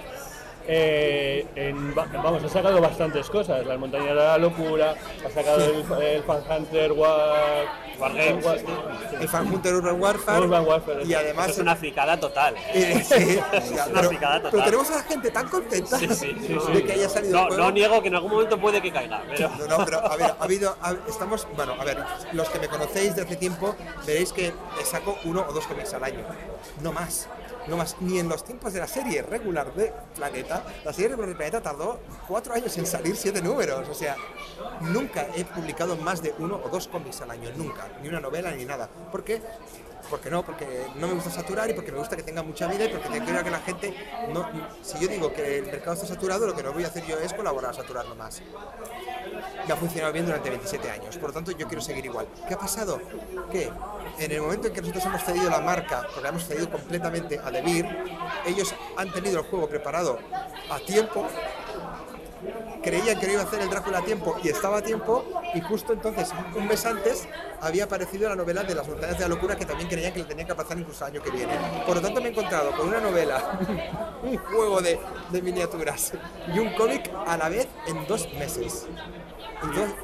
eh, 0.70 1.46
en, 1.56 1.94
vamos, 1.94 2.44
has 2.44 2.52
sacado 2.52 2.78
bastantes 2.80 3.28
cosas, 3.30 3.64
las 3.66 3.78
montañas 3.78 4.08
de 4.08 4.14
la 4.14 4.36
locura, 4.38 4.94
has 5.26 5.32
sacado 5.32 5.64
el, 5.64 6.02
el 6.02 6.22
Fan 6.22 6.42
Hunter 6.48 6.92
War, 6.92 7.64
War- 7.98 8.58
sí, 8.58 9.16
El 9.20 9.28
Fan 9.28 9.52
Hunter 9.52 9.74
Urban 9.74 10.00
Warfare. 10.00 10.40
Urban 10.44 10.66
Warfare, 10.66 11.04
y 11.04 11.14
además. 11.14 11.46
Eso 11.46 11.52
es 11.54 11.58
una 11.62 11.74
fricada 11.74 12.20
total. 12.20 12.54
eh, 12.74 13.02
sí, 13.02 13.38
una 13.72 13.84
pero, 13.94 14.08
fricada 14.08 14.34
total. 14.36 14.50
pero 14.52 14.64
tenemos 14.64 14.90
a 14.90 14.96
la 14.96 15.02
gente 15.02 15.30
tan 15.30 15.48
contenta 15.48 15.98
Sí, 15.98 16.06
de 16.74 16.84
que 16.84 16.92
haya 16.92 17.08
salido 17.08 17.32
No, 17.40 17.48
el 17.48 17.56
no 17.56 17.70
niego 17.72 18.02
que 18.02 18.08
en 18.08 18.14
algún 18.16 18.30
momento 18.32 18.60
puede 18.60 18.80
que 18.82 18.92
caiga, 18.92 19.22
pero 19.28 19.48
No, 19.66 19.78
no, 19.78 19.84
pero 19.86 19.98
a 20.04 20.16
ver, 20.16 20.34
ha 20.38 20.44
habido, 20.44 20.76
ha- 20.82 20.94
estamos, 21.08 21.48
bueno, 21.56 21.74
a 21.80 21.84
ver, 21.84 21.98
los 22.32 22.48
que 22.50 22.58
me 22.58 22.68
conocéis 22.68 23.16
de 23.16 23.22
hace 23.22 23.36
tiempo, 23.36 23.74
veréis 24.06 24.32
que 24.32 24.52
saco 24.84 25.16
uno 25.24 25.44
o 25.48 25.52
dos 25.52 25.66
cómics 25.66 25.94
al 25.94 26.04
año, 26.04 26.20
no 26.82 26.92
más, 26.92 27.26
no 27.66 27.76
más, 27.76 27.96
ni 28.00 28.18
en 28.18 28.28
los 28.28 28.44
tiempos 28.44 28.72
de 28.72 28.80
la 28.80 28.86
serie 28.86 29.22
regular 29.22 29.72
de 29.74 29.92
Planeta, 30.14 30.57
la 30.84 30.92
serie 30.92 31.08
regular 31.08 31.30
de 31.30 31.36
Planeta 31.36 31.60
tardó 31.60 32.00
cuatro 32.26 32.54
años 32.54 32.76
en 32.78 32.86
salir 32.86 33.16
siete 33.16 33.42
números, 33.42 33.88
o 33.88 33.94
sea, 33.94 34.16
nunca 34.80 35.26
he 35.34 35.44
publicado 35.44 35.96
más 35.96 36.22
de 36.22 36.34
uno 36.38 36.60
o 36.62 36.68
dos 36.68 36.88
cómics 36.88 37.20
al 37.20 37.30
año, 37.30 37.50
nunca, 37.56 37.88
ni 38.02 38.08
una 38.08 38.20
novela 38.20 38.50
ni 38.52 38.64
nada, 38.64 38.88
¿por 39.10 39.24
qué? 39.24 39.42
Porque 40.10 40.30
no, 40.30 40.44
porque 40.44 40.66
no 40.96 41.06
me 41.06 41.14
gusta 41.14 41.30
saturar 41.30 41.68
y 41.70 41.74
porque 41.74 41.92
me 41.92 41.98
gusta 41.98 42.16
que 42.16 42.22
tenga 42.22 42.42
mucha 42.42 42.66
vida 42.66 42.84
y 42.84 42.88
porque 42.88 43.08
te 43.08 43.24
quiero 43.24 43.44
que 43.44 43.50
la 43.50 43.60
gente 43.60 43.94
no. 44.32 44.48
Si 44.82 44.98
yo 44.98 45.08
digo 45.08 45.32
que 45.32 45.58
el 45.58 45.66
mercado 45.66 45.94
está 45.94 46.06
saturado, 46.06 46.46
lo 46.46 46.54
que 46.54 46.62
no 46.62 46.72
voy 46.72 46.84
a 46.84 46.88
hacer 46.88 47.04
yo 47.06 47.18
es 47.18 47.34
colaborar 47.34 47.72
a 47.72 47.74
saturarlo 47.74 48.14
más 48.14 48.42
me 49.68 49.74
ha 49.74 49.76
funcionado 49.76 50.12
bien 50.12 50.24
durante 50.24 50.48
27 50.48 50.90
años. 50.90 51.16
Por 51.18 51.28
lo 51.28 51.34
tanto, 51.34 51.52
yo 51.52 51.66
quiero 51.66 51.82
seguir 51.82 52.04
igual. 52.06 52.26
¿Qué 52.46 52.54
ha 52.54 52.58
pasado? 52.58 53.00
Que 53.50 53.70
en 54.18 54.32
el 54.32 54.40
momento 54.40 54.68
en 54.68 54.74
que 54.74 54.80
nosotros 54.80 55.04
hemos 55.04 55.22
cedido 55.22 55.50
la 55.50 55.60
marca, 55.60 56.06
porque 56.12 56.28
hemos 56.28 56.44
cedido 56.46 56.70
completamente 56.70 57.38
a 57.38 57.50
Devir, 57.50 57.86
ellos 58.46 58.74
han 58.96 59.12
tenido 59.12 59.40
el 59.40 59.46
juego 59.46 59.68
preparado 59.68 60.18
a 60.70 60.78
tiempo, 60.80 61.26
creían 62.82 63.18
que 63.18 63.26
no 63.26 63.32
iba 63.34 63.42
a 63.42 63.44
hacer 63.44 63.60
el 63.60 63.68
Drácula 63.70 63.98
a 63.98 64.02
tiempo 64.04 64.36
y 64.42 64.48
estaba 64.48 64.78
a 64.78 64.82
tiempo, 64.82 65.24
y 65.54 65.60
justo 65.60 65.92
entonces, 65.92 66.32
un 66.54 66.66
mes 66.66 66.84
antes, 66.86 67.28
había 67.60 67.84
aparecido 67.84 68.28
la 68.28 68.36
novela 68.36 68.62
de 68.62 68.74
las 68.74 68.86
montañas 68.86 69.16
de 69.18 69.24
la 69.24 69.28
locura 69.28 69.56
que 69.56 69.64
también 69.66 69.88
creían 69.88 70.12
que 70.12 70.20
le 70.20 70.24
tenía 70.24 70.46
que 70.46 70.54
pasar 70.54 70.78
incluso 70.78 71.04
el 71.06 71.12
año 71.14 71.22
que 71.22 71.30
viene. 71.30 71.52
Por 71.86 71.96
lo 71.96 72.02
tanto, 72.02 72.20
me 72.20 72.28
he 72.28 72.30
encontrado 72.30 72.70
con 72.72 72.88
una 72.88 73.00
novela, 73.00 73.58
un 74.22 74.36
juego 74.38 74.80
de, 74.80 74.98
de 75.30 75.42
miniaturas 75.42 76.12
y 76.54 76.58
un 76.58 76.70
cómic 76.74 77.10
a 77.26 77.36
la 77.36 77.48
vez 77.48 77.66
en 77.86 78.06
dos 78.06 78.28
meses. 78.34 78.86
Entonces, 79.62 79.94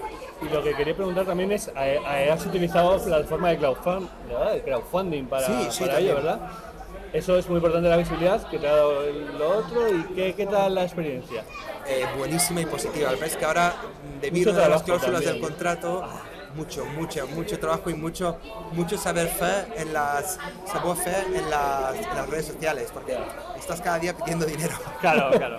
Y 0.43 0.49
lo 0.49 0.63
que 0.63 0.75
quería 0.75 0.95
preguntar 0.97 1.25
también 1.25 1.53
es, 1.53 1.69
eh, 1.69 2.01
eh, 2.07 2.31
¿has 2.31 2.45
utilizado 2.45 2.99
plataforma 3.03 3.51
de 3.51 3.59
crowdfund- 3.61 4.09
¿verdad? 4.29 4.53
de 4.53 4.63
crowdfunding 4.63 5.27
para, 5.27 5.47
Sí, 5.47 5.69
sí, 5.71 5.85
para 5.85 6.01
ello, 6.01 6.15
verdad? 6.17 6.41
Eso 7.15 7.39
es 7.39 7.49
muy 7.49 7.57
importante 7.59 7.89
la 7.89 7.97
visibilidad, 7.97 8.47
que 8.49 8.59
te 8.59 8.69
ha 8.69 8.75
dado 8.75 9.03
lo 9.39 9.59
otro, 9.59 9.89
y 9.89 10.03
qué, 10.15 10.35
qué 10.35 10.47
tal 10.47 10.75
la 10.75 10.83
experiencia. 10.83 11.45
eh, 11.87 12.05
buenísima 12.19 12.61
y 12.61 12.67
positiva. 12.67 13.11
Me 13.13 13.17
parece 13.17 13.39
que 13.39 13.45
ahora, 13.45 13.75
debido 14.21 14.53
Mucho 14.53 14.65
a 14.65 14.69
las 14.69 14.83
cláusulas 14.83 15.21
del 15.25 15.41
también. 15.41 15.45
contrato, 15.45 16.05
mucho, 16.55 16.85
mucho, 16.87 17.27
mucho 17.29 17.59
trabajo 17.59 17.89
y 17.91 17.95
mucho, 17.95 18.39
mucho 18.73 18.99
saber 18.99 19.29
fe 19.29 19.67
en 19.77 19.93
las, 19.93 20.39
saber 20.67 20.97
fe 20.97 21.17
en 21.39 21.49
las, 21.51 21.95
en 21.97 22.17
las 22.17 22.29
redes 22.29 22.47
sociales, 22.47 22.91
porque 22.93 23.17
estás 23.57 23.81
cada 23.81 23.99
día 24.01 24.17
pidiendo 24.17 24.45
dinero. 24.45 24.75
claro, 25.01 25.31
claro. 25.39 25.59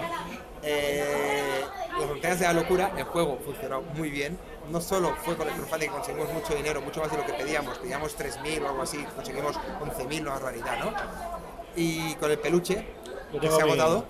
Eh, 0.62 1.62
las 1.98 2.10
montañas 2.10 2.40
de 2.40 2.46
la 2.48 2.54
locura, 2.54 2.92
el 2.98 3.04
juego 3.06 3.40
funcionó 3.46 3.82
muy 3.82 4.10
bien. 4.10 4.38
No 4.70 4.82
solo 4.82 5.16
fue 5.24 5.38
con 5.38 5.48
el 5.48 5.54
crowdfunding 5.54 5.88
que 5.90 5.94
conseguimos 5.94 6.34
mucho 6.34 6.56
dinero, 6.56 6.82
mucho 6.82 7.00
más 7.00 7.12
de 7.12 7.18
lo 7.18 7.26
que 7.26 7.34
pedíamos, 7.34 7.78
pedíamos 7.78 8.18
3.000 8.18 8.64
o 8.64 8.70
algo 8.70 8.82
así, 8.82 8.98
conseguimos 9.16 9.56
11.000, 9.80 10.22
una 10.22 10.32
barbaridad, 10.32 10.80
¿no? 10.80 10.92
Y 11.76 12.16
con 12.16 12.32
el 12.32 12.40
peluche, 12.40 12.86
que 13.40 13.50
se 13.50 13.62
ha 13.62 13.64
agotado, 13.66 14.06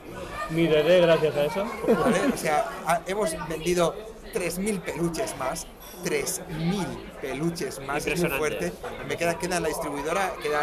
Mi 0.52 0.68
DD 0.68 1.02
gracias 1.02 1.36
a 1.36 1.46
eso. 1.46 1.66
¿vale? 1.88 2.20
O 2.34 2.38
sea, 2.38 2.70
ha- 2.86 3.02
hemos 3.08 3.36
vendido 3.48 3.96
3.000 4.34 4.80
peluches 4.82 5.36
más. 5.38 5.66
3.000 6.04 6.86
peluches 7.22 7.80
más, 7.88 8.06
es 8.06 8.22
muy 8.22 8.30
fuerte. 8.38 8.72
Me 9.08 9.18
queda, 9.18 9.40
queda 9.40 9.58
en 9.58 9.64
la 9.64 9.70
distribuidora, 9.70 10.34
queda 10.44 10.62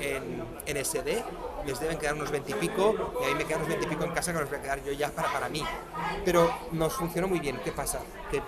en, 0.00 0.04
en, 0.16 0.44
en 0.66 0.84
SD, 0.84 1.22
les 1.64 1.80
deben 1.80 1.96
quedar 1.98 2.14
unos 2.14 2.30
20 2.30 2.50
y 2.50 2.54
pico, 2.54 2.94
y 3.22 3.24
ahí 3.24 3.34
me 3.34 3.44
quedan 3.44 3.60
unos 3.62 3.68
20 3.68 3.86
y 3.86 3.88
pico 3.88 4.04
en 4.04 4.10
casa 4.12 4.32
que 4.32 4.40
los 4.40 4.50
voy 4.50 4.58
a 4.58 4.62
quedar 4.62 4.84
yo 4.84 4.92
ya 4.92 5.10
para, 5.10 5.32
para 5.32 5.48
mí. 5.48 5.64
Pero 6.24 6.52
nos 6.72 6.92
funcionó 6.92 7.28
muy 7.28 7.38
bien. 7.40 7.58
¿Qué 7.64 7.72
pasa? 7.72 8.00
Que 8.30 8.42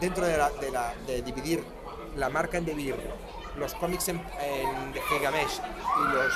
dentro 0.00 0.24
de, 0.26 0.36
la, 0.36 0.50
de, 0.50 0.70
la- 0.70 0.94
de 1.06 1.22
dividir 1.22 1.64
la 2.16 2.28
marca 2.28 2.58
en 2.58 2.66
dividir 2.66 2.94
los 3.56 3.74
cómics 3.74 4.08
en, 4.08 4.16
en 4.40 4.92
de 4.92 5.00
Gigamesh 5.02 5.60
y 5.60 6.14
los 6.14 6.32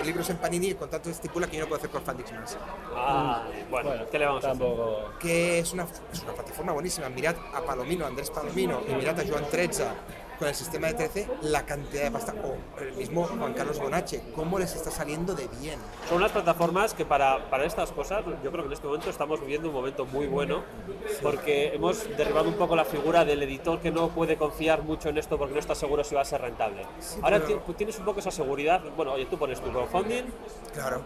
eh, 0.00 0.04
libros 0.04 0.28
en 0.30 0.36
Panini, 0.36 0.68
el 0.68 0.76
contrato 0.76 1.10
estipula 1.10 1.46
que 1.46 1.56
yo 1.56 1.62
no 1.62 1.68
puedo 1.68 1.78
hacer 1.78 1.90
crowdfunding 1.90 2.24
más. 2.40 2.58
Ah, 2.94 3.42
bueno, 3.70 3.88
Bueno, 3.90 4.04
¿qué 4.10 4.18
le 4.18 4.26
vamos 4.26 4.44
a 4.44 4.50
hacer? 4.50 4.66
que 5.18 5.58
es 5.60 5.72
una, 5.72 5.86
es 6.12 6.22
una 6.22 6.32
plataforma 6.32 6.72
buenísima. 6.72 7.08
Mirad 7.08 7.36
a 7.54 7.60
Palomino, 7.62 8.04
a 8.04 8.08
Andrés 8.08 8.30
Palomino, 8.30 8.82
y 8.88 8.92
mirad 8.94 9.18
a 9.18 9.24
Joan 9.26 9.48
Trezza 9.50 9.94
con 10.38 10.48
el 10.48 10.54
sistema 10.54 10.86
de 10.88 10.94
13, 10.94 11.28
la 11.42 11.66
cantidad 11.66 12.04
de 12.04 12.10
pasta. 12.10 12.34
O 12.44 12.80
el 12.80 12.92
mismo 12.94 13.24
Juan 13.24 13.54
Carlos 13.54 13.78
Bonache, 13.78 14.22
cómo 14.34 14.58
les 14.58 14.74
está 14.74 14.90
saliendo 14.90 15.34
de 15.34 15.48
bien. 15.60 15.78
Son 16.08 16.18
unas 16.18 16.30
plataformas 16.32 16.94
que 16.94 17.04
para, 17.04 17.50
para 17.50 17.64
estas 17.64 17.90
cosas, 17.92 18.24
yo 18.42 18.50
creo 18.50 18.62
que 18.64 18.68
en 18.68 18.72
este 18.72 18.86
momento 18.86 19.10
estamos 19.10 19.40
viviendo 19.40 19.68
un 19.68 19.74
momento 19.74 20.06
muy 20.06 20.26
bueno, 20.26 20.62
porque 21.22 21.74
hemos 21.74 22.08
derribado 22.16 22.48
un 22.48 22.54
poco 22.54 22.76
la 22.76 22.84
figura 22.84 23.24
del 23.24 23.42
editor 23.42 23.80
que 23.80 23.90
no 23.90 24.08
puede 24.08 24.36
confiar 24.36 24.82
mucho 24.82 25.08
en 25.08 25.18
esto 25.18 25.36
porque 25.38 25.54
no 25.54 25.60
está 25.60 25.74
seguro 25.74 26.04
si 26.04 26.14
va 26.14 26.22
a 26.22 26.24
ser 26.24 26.40
rentable. 26.40 26.82
Ahora 27.22 27.40
pero- 27.44 27.60
tienes 27.76 27.98
un 27.98 28.04
poco 28.04 28.20
esa 28.20 28.30
seguridad, 28.30 28.80
bueno, 28.96 29.12
oye, 29.12 29.26
tú 29.26 29.38
pones 29.38 29.60
tu 29.60 29.70
crowdfunding 29.70 30.24
Claro. 30.72 31.02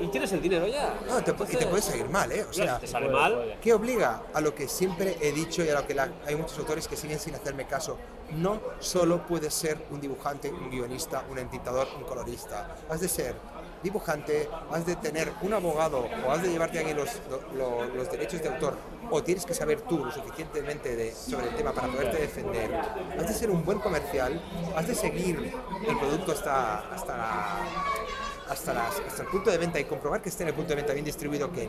Y 0.00 0.06
tienes 0.08 0.32
el 0.32 0.40
dinero 0.40 0.66
ya. 0.66 0.94
No, 1.06 1.22
te 1.22 1.32
pu- 1.34 1.44
y 1.44 1.46
te 1.46 1.64
Entonces, 1.64 1.66
puede 1.66 1.82
salir 1.82 2.08
mal, 2.08 2.32
¿eh? 2.32 2.44
O 2.48 2.52
sea, 2.52 2.78
te 2.78 2.86
sale 2.86 3.08
mal. 3.08 3.58
¿Qué 3.60 3.72
obliga 3.74 4.22
a 4.32 4.40
lo 4.40 4.54
que 4.54 4.66
siempre 4.68 5.16
he 5.20 5.32
dicho 5.32 5.62
y 5.64 5.68
a 5.68 5.74
lo 5.74 5.86
que 5.86 5.94
la- 5.94 6.10
hay 6.26 6.36
muchos 6.36 6.58
autores 6.58 6.88
que 6.88 6.96
siguen 6.96 7.18
sin 7.18 7.34
hacerme 7.34 7.66
caso? 7.66 7.98
No 8.30 8.60
solo 8.78 9.26
puedes 9.26 9.52
ser 9.52 9.76
un 9.90 10.00
dibujante, 10.00 10.50
un 10.50 10.70
guionista, 10.70 11.24
un 11.30 11.38
entintador, 11.38 11.86
un 11.96 12.04
colorista. 12.04 12.76
Has 12.88 13.00
de 13.00 13.08
ser 13.08 13.34
dibujante, 13.82 14.48
has 14.70 14.84
de 14.86 14.94
tener 14.96 15.32
un 15.42 15.52
abogado 15.54 16.06
o 16.26 16.30
has 16.30 16.42
de 16.42 16.50
llevarte 16.50 16.78
aquí 16.78 16.92
los, 16.94 17.08
lo- 17.30 17.42
lo- 17.56 17.94
los 17.94 18.10
derechos 18.10 18.40
de 18.42 18.48
autor 18.48 18.76
o 19.10 19.22
tienes 19.22 19.44
que 19.44 19.54
saber 19.54 19.80
tú 19.82 20.04
lo 20.04 20.12
suficientemente 20.12 20.94
de, 20.94 21.12
sobre 21.14 21.48
el 21.48 21.56
tema 21.56 21.72
para 21.72 21.88
poderte 21.88 22.18
defender. 22.18 22.70
Has 23.18 23.26
de 23.26 23.34
ser 23.34 23.50
un 23.50 23.64
buen 23.64 23.80
comercial, 23.80 24.40
has 24.76 24.86
de 24.86 24.94
seguir 24.94 25.52
el 25.88 25.98
producto 25.98 26.32
hasta, 26.32 26.90
hasta, 26.94 27.58
hasta, 28.50 28.74
las- 28.74 29.00
hasta 29.06 29.22
el 29.22 29.28
punto 29.28 29.50
de 29.50 29.58
venta 29.58 29.78
y 29.80 29.84
comprobar 29.84 30.20
que 30.20 30.28
esté 30.28 30.42
en 30.42 30.48
el 30.48 30.54
punto 30.54 30.70
de 30.70 30.76
venta 30.76 30.92
bien 30.92 31.04
distribuido 31.04 31.50
que 31.52 31.68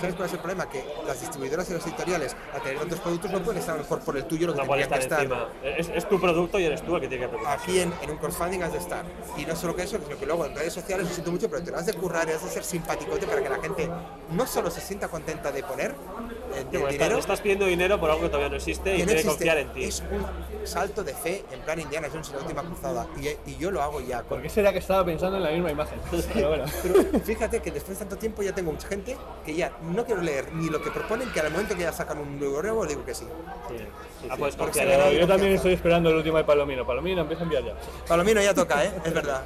¿Sabes 0.00 0.14
cuál 0.16 0.26
es 0.26 0.32
el 0.32 0.38
problema? 0.38 0.68
Que 0.70 0.82
las 1.06 1.20
distribuidoras 1.20 1.68
y 1.68 1.74
los 1.74 1.86
editoriales, 1.86 2.34
al 2.54 2.62
tener 2.62 2.78
tantos 2.78 2.98
productos, 3.00 3.30
no 3.30 3.42
pueden 3.42 3.60
estar 3.60 3.76
mejor 3.76 4.00
por 4.00 4.16
el 4.16 4.24
tuyo 4.24 4.46
lo 4.46 4.54
que 4.54 4.60
No 4.60 4.66
puede 4.66 4.86
tendrían 4.86 5.02
estar 5.02 5.18
que 5.18 5.24
estar. 5.26 5.44
encima. 5.66 5.76
Es, 5.78 6.02
es 6.04 6.08
tu 6.08 6.18
producto 6.18 6.58
y 6.58 6.64
eres 6.64 6.80
tú 6.82 6.94
el 6.96 7.02
que 7.02 7.08
tiene 7.08 7.24
que 7.24 7.28
preocuparse. 7.28 7.62
Aquí 7.64 7.78
en, 7.80 7.92
en 8.02 8.10
un 8.10 8.16
crowdfunding 8.16 8.62
has 8.62 8.72
de 8.72 8.78
estar. 8.78 9.04
Y 9.36 9.44
no 9.44 9.54
solo 9.54 9.76
que 9.76 9.82
eso, 9.82 9.98
sino 10.02 10.18
que 10.18 10.24
luego 10.24 10.46
en 10.46 10.54
redes 10.54 10.72
sociales 10.72 11.06
lo 11.06 11.12
siento 11.12 11.30
mucho, 11.30 11.50
pero 11.50 11.62
te 11.62 11.70
lo 11.70 11.76
has 11.76 11.84
de 11.86 11.92
currar 11.92 12.26
y 12.26 12.32
has 12.32 12.42
de 12.42 12.48
ser 12.50 12.64
simpaticote 12.64 13.26
para 13.26 13.42
que 13.42 13.48
la 13.50 13.58
gente 13.60 13.90
no 14.30 14.46
solo 14.46 14.70
se 14.70 14.80
sienta 14.80 15.08
contenta 15.08 15.52
de 15.52 15.62
poner 15.62 15.94
Sí, 16.52 16.58
de 16.58 16.78
porque 16.78 16.92
dinero, 16.94 17.04
estás, 17.04 17.18
estás 17.18 17.40
pidiendo 17.40 17.66
dinero 17.66 17.98
por 18.00 18.10
algo 18.10 18.22
que 18.22 18.28
todavía 18.28 18.48
no 18.48 18.56
existe 18.56 18.90
y 18.96 18.98
no 19.00 19.06
tiene 19.06 19.12
que 19.12 19.12
existe. 19.20 19.28
confiar 19.30 19.58
en 19.58 19.72
ti. 19.72 19.84
Es 19.84 20.00
un 20.10 20.66
salto 20.66 21.02
de 21.04 21.14
fe 21.14 21.44
en 21.52 21.60
plan 21.60 21.80
Indiana 21.80 22.08
Jones 22.12 22.28
en 22.28 22.34
la 22.36 22.42
última 22.42 22.62
cruzada. 22.62 23.06
Y, 23.20 23.50
y 23.50 23.56
yo 23.56 23.70
lo 23.70 23.82
hago 23.82 24.00
ya. 24.00 24.18
¿Por 24.18 24.28
Con, 24.28 24.42
qué 24.42 24.48
será 24.48 24.72
que 24.72 24.78
estaba 24.78 25.04
pensando 25.04 25.36
en 25.36 25.42
la 25.42 25.50
misma 25.50 25.70
imagen? 25.70 25.98
Pero 26.34 26.48
bueno. 26.48 26.64
pero 26.82 27.20
fíjate 27.24 27.60
que 27.60 27.70
después 27.70 27.98
de 27.98 28.04
tanto 28.04 28.16
tiempo 28.16 28.42
ya 28.42 28.54
tengo 28.54 28.72
mucha 28.72 28.88
gente 28.88 29.16
que 29.44 29.54
ya 29.54 29.72
no 29.82 30.04
quiero 30.04 30.22
leer 30.22 30.52
ni 30.54 30.68
lo 30.68 30.82
que 30.82 30.90
proponen, 30.90 31.30
que 31.32 31.40
al 31.40 31.50
momento 31.50 31.74
que 31.74 31.82
ya 31.82 31.92
sacan 31.92 32.18
un 32.18 32.38
nuevo 32.38 32.62
nuevo 32.62 32.86
digo 32.86 33.04
que 33.04 33.14
sí. 33.14 33.26
ah, 34.30 34.36
porque 34.38 34.56
confiar 34.56 34.72
se 34.74 34.82
en 34.82 34.88
le 34.88 34.96
da 34.96 35.08
él. 35.08 35.18
Yo 35.20 35.26
también 35.26 35.52
estoy 35.52 35.72
esperando 35.74 36.10
el 36.10 36.16
último 36.16 36.36
de 36.38 36.44
Palomino. 36.44 36.86
Palomino, 36.86 37.22
empieza 37.22 37.42
a 37.42 37.44
enviar 37.44 37.64
ya. 37.64 37.74
Palomino 38.06 38.40
ya 38.40 38.54
toca, 38.54 38.84
¿eh? 38.84 38.92
Es 39.04 39.14
verdad. 39.14 39.42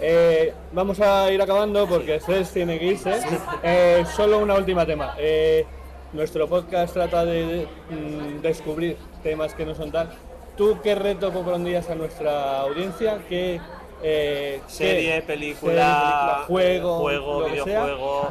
Eh, 0.00 0.54
vamos 0.72 1.00
a 1.00 1.30
ir 1.32 1.42
acabando 1.42 1.86
porque 1.88 2.20
Cés 2.20 2.50
tiene 2.52 2.78
que 2.78 2.84
irse. 2.86 3.20
Eh, 3.62 4.04
solo 4.16 4.38
una 4.38 4.54
última 4.54 4.86
tema. 4.86 5.14
Eh, 5.18 5.66
nuestro 6.12 6.48
podcast 6.48 6.94
trata 6.94 7.24
de, 7.24 7.66
mm, 7.90 8.40
descubrir 8.42 8.96
temas 9.22 9.54
que 9.54 9.64
no 9.66 9.74
son 9.74 9.90
tal. 9.92 10.10
¿Tú 10.56 10.78
qué 10.82 10.94
reto 10.94 11.30
propondrías 11.30 11.88
a 11.90 11.94
nuestra 11.94 12.60
audiencia? 12.60 13.18
¿Qué 13.28 13.60
eh, 14.02 14.60
Serie, 14.68 15.16
qué- 15.16 15.22
película, 15.22 16.44
juego, 16.46 16.98
juego 16.98 17.40
lo 17.40 17.46
que 17.46 17.54
sea? 17.62 17.64
videojuego. 17.84 18.30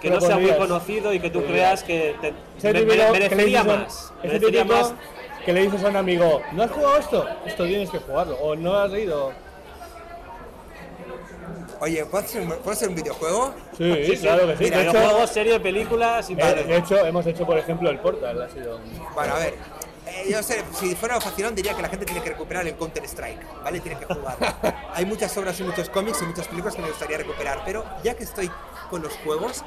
Que 0.00 0.10
no 0.10 0.20
sea 0.20 0.38
muy 0.38 0.50
conocido 0.52 1.12
y 1.14 1.20
que 1.20 1.30
tú 1.30 1.42
creas 1.44 1.82
que 1.82 2.14
te, 2.20 2.34
Ese 2.58 2.72
me- 2.72 2.80
que 2.96 3.10
merecería 3.12 3.60
a- 3.60 3.64
más. 3.64 4.12
Merecería 4.22 4.64
más. 4.64 4.94
que 5.44 5.52
le 5.52 5.62
dices 5.62 5.82
a 5.84 5.88
un 5.88 5.96
amigo, 5.96 6.42
¿no 6.52 6.62
has 6.64 6.70
jugado 6.72 6.96
esto? 6.98 7.26
Esto 7.46 7.64
tienes 7.66 7.88
que 7.88 7.98
jugarlo. 7.98 8.36
O 8.42 8.56
no 8.56 8.74
has 8.74 8.90
leído. 8.90 9.32
Oye, 11.80 12.04
¿puedo 12.06 12.24
hacer 12.24 12.42
un, 12.42 12.48
¿puedo 12.48 12.70
hacer 12.70 12.88
un 12.88 12.94
videojuego? 12.94 13.54
Sí, 13.76 14.16
claro 14.20 14.46
que 14.46 14.56
sí. 14.56 14.64
Mira, 14.64 14.78
de, 14.78 14.82
hecho, 14.84 14.92
Videojuegos, 14.98 15.30
serie, 15.30 15.60
películas 15.60 16.30
y 16.30 16.32
eh, 16.34 16.64
de 16.66 16.76
hecho, 16.76 17.04
hemos 17.04 17.26
hecho, 17.26 17.44
por 17.46 17.58
ejemplo, 17.58 17.90
el 17.90 17.98
Portal. 17.98 18.42
Ha 18.42 18.48
sido 18.48 18.76
un- 18.76 19.14
Bueno, 19.14 19.34
a 19.34 19.38
ver. 19.38 19.54
eh, 20.06 20.26
yo 20.30 20.42
sé, 20.42 20.62
si 20.78 20.94
fuera 20.94 21.20
facilón 21.20 21.54
diría 21.54 21.74
que 21.74 21.82
la 21.82 21.88
gente 21.88 22.06
tiene 22.06 22.22
que 22.22 22.30
recuperar 22.30 22.66
el 22.66 22.74
Counter 22.76 23.04
Strike, 23.04 23.62
¿vale? 23.62 23.80
Tiene 23.80 23.98
que 23.98 24.06
jugar. 24.06 24.36
Hay 24.94 25.04
muchas 25.04 25.36
obras 25.36 25.58
y 25.60 25.64
muchos 25.64 25.90
cómics 25.90 26.22
y 26.22 26.24
muchas 26.24 26.48
películas 26.48 26.74
que 26.76 26.82
me 26.82 26.88
gustaría 26.88 27.18
recuperar, 27.18 27.62
pero 27.64 27.84
ya 28.02 28.14
que 28.14 28.24
estoy 28.24 28.50
con 28.88 29.02
los 29.02 29.12
juegos, 29.18 29.62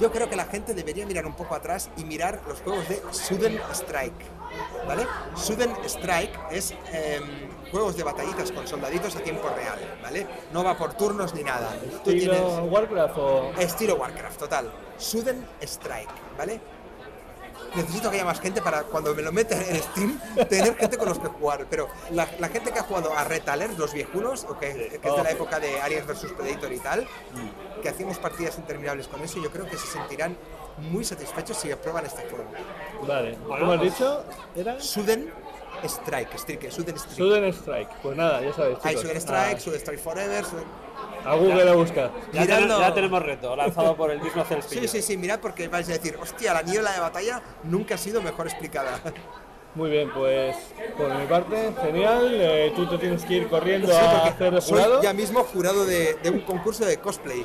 yo 0.00 0.10
creo 0.12 0.28
que 0.28 0.36
la 0.36 0.44
gente 0.44 0.74
debería 0.74 1.06
mirar 1.06 1.26
un 1.26 1.34
poco 1.34 1.54
atrás 1.54 1.90
y 1.96 2.04
mirar 2.04 2.40
los 2.48 2.60
juegos 2.60 2.88
de 2.88 3.02
Sudden 3.10 3.60
Strike, 3.72 4.24
¿vale? 4.86 5.06
Sudden 5.34 5.70
Strike 5.84 6.38
es 6.50 6.72
em, 6.92 7.22
juegos 7.70 7.96
de 7.96 8.02
batallitas 8.02 8.52
con 8.52 8.66
soldaditos 8.66 9.16
a 9.16 9.20
tiempo 9.20 9.48
real, 9.48 9.78
¿vale? 10.02 10.26
No 10.52 10.62
va 10.64 10.76
por 10.76 10.94
turnos 10.94 11.34
ni 11.34 11.42
nada. 11.42 11.70
Tú 12.04 12.10
¿Estilo 12.10 12.34
tienes 12.34 12.72
Warcraft 12.72 13.18
o.? 13.18 13.52
estilo 13.58 13.96
Warcraft, 13.96 14.38
total. 14.38 14.72
Sudden 14.98 15.46
Strike, 15.62 16.10
¿vale? 16.38 16.60
Necesito 17.74 18.10
que 18.10 18.16
haya 18.16 18.24
más 18.24 18.40
gente 18.40 18.62
para 18.62 18.82
cuando 18.84 19.14
me 19.14 19.22
lo 19.22 19.32
meta 19.32 19.56
en 19.60 19.76
Steam 19.82 20.20
tener 20.48 20.76
gente 20.76 20.96
con 20.96 21.08
los 21.08 21.18
que 21.18 21.28
jugar. 21.28 21.66
Pero 21.68 21.88
la, 22.10 22.28
la 22.38 22.48
gente 22.48 22.72
que 22.72 22.78
ha 22.78 22.82
jugado 22.82 23.12
a 23.16 23.24
Red 23.24 23.48
Alert, 23.48 23.78
los 23.78 23.92
viejunos, 23.92 24.44
o 24.48 24.58
que, 24.58 24.98
que 25.02 25.08
es 25.08 25.16
de 25.16 25.22
la 25.22 25.30
época 25.30 25.58
de 25.60 25.80
Aliens 25.80 26.06
vs 26.06 26.32
Predator 26.32 26.72
y 26.72 26.78
tal, 26.78 27.08
que 27.82 27.88
hacíamos 27.88 28.18
partidas 28.18 28.56
interminables 28.58 29.08
con 29.08 29.22
eso, 29.22 29.42
yo 29.42 29.50
creo 29.50 29.66
que 29.66 29.76
se 29.76 29.86
sentirán 29.86 30.36
muy 30.78 31.04
satisfechos 31.04 31.56
si 31.56 31.70
aprueban 31.72 32.04
este 32.06 32.22
juego. 32.28 32.46
Vale. 33.06 33.36
¿Cómo 33.46 33.72
has 33.72 33.78
pues- 33.78 33.92
dicho? 33.92 34.24
¿Era? 34.54 34.80
Sudden 34.80 35.32
Strike, 35.84 36.34
Strike, 36.34 36.70
Sudden 36.70 36.96
Strike. 36.96 37.16
Sudden 37.16 37.44
Strike. 37.52 37.90
Pues 38.02 38.16
nada, 38.16 38.40
ya 38.40 38.52
sabéis. 38.52 38.78
Hay. 38.82 38.96
Sudden 38.96 39.16
Strike, 39.16 39.60
Sudden 39.60 39.80
Strike 39.80 40.00
Forever. 40.00 40.44
Sudden- 40.44 40.85
A, 41.26 41.32
a 41.32 41.34
Google 41.36 41.68
a 41.70 41.74
buscar. 41.74 42.10
Ya, 42.32 42.42
Mirando- 42.42 42.76
ten- 42.76 42.86
ya 42.88 42.94
tenemos 42.94 43.22
reto, 43.22 43.56
lanzado 43.56 43.96
por 43.96 44.10
el 44.10 44.20
mismo 44.20 44.44
Celspillo. 44.44 44.82
Sí, 44.82 44.88
sí, 44.88 45.02
sí, 45.02 45.16
mirad 45.16 45.40
porque 45.40 45.68
vais 45.68 45.88
a 45.88 45.92
decir, 45.92 46.16
hostia, 46.20 46.54
la 46.54 46.62
niebla 46.62 46.92
de 46.92 47.00
batalla 47.00 47.42
nunca 47.64 47.94
ha 47.96 47.98
sido 47.98 48.22
mejor 48.22 48.46
explicada. 48.46 49.00
Muy 49.76 49.90
bien, 49.90 50.10
pues 50.14 50.56
por 50.96 51.14
mi 51.14 51.26
parte, 51.26 51.70
genial. 51.82 52.28
Eh, 52.32 52.72
tú 52.74 52.88
te 52.88 52.96
tienes 52.96 53.22
que 53.26 53.34
ir 53.34 53.48
corriendo 53.48 53.88
Sí, 53.88 53.92
a 53.94 54.24
hacer 54.24 54.54
de 54.54 54.60
soy 54.62 54.78
jurado. 54.78 55.02
ya 55.02 55.12
mismo 55.12 55.44
jurado 55.44 55.84
de, 55.84 56.14
de 56.14 56.30
un 56.30 56.40
concurso 56.40 56.86
de 56.86 56.96
cosplay. 56.96 57.44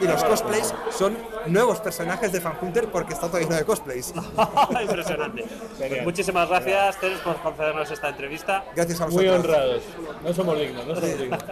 Y 0.00 0.04
los 0.06 0.22
cosplays 0.22 0.72
son 0.96 1.18
nuevos 1.46 1.80
personajes 1.80 2.30
de 2.30 2.40
Fan 2.40 2.56
Hunter 2.62 2.86
porque 2.86 3.14
está 3.14 3.26
todo 3.26 3.40
lleno 3.40 3.56
de 3.56 3.64
cosplays. 3.64 4.14
Impresionante. 4.80 5.44
Pues 5.76 6.04
muchísimas 6.04 6.48
gracias, 6.48 7.00
Teres, 7.00 7.18
por 7.18 7.34
concedernos 7.42 7.90
esta 7.90 8.10
entrevista. 8.10 8.64
Gracias 8.76 9.00
a 9.00 9.08
Muy 9.08 9.26
vosotros. 9.26 9.44
honrados. 9.56 9.82
No 10.22 10.32
somos 10.32 10.58
dignos, 10.60 10.86
no 10.86 10.94
somos 10.94 11.18
dignos. 11.18 11.44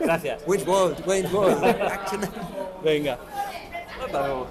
Gracias. 0.00 0.42
Wayne's 0.44 0.66
World, 0.66 1.06
Wayne's 1.06 1.32
World. 1.32 1.64
Action. 1.64 2.20
Venga. 2.82 3.16
Hasta 4.04 4.26
luego. 4.26 4.48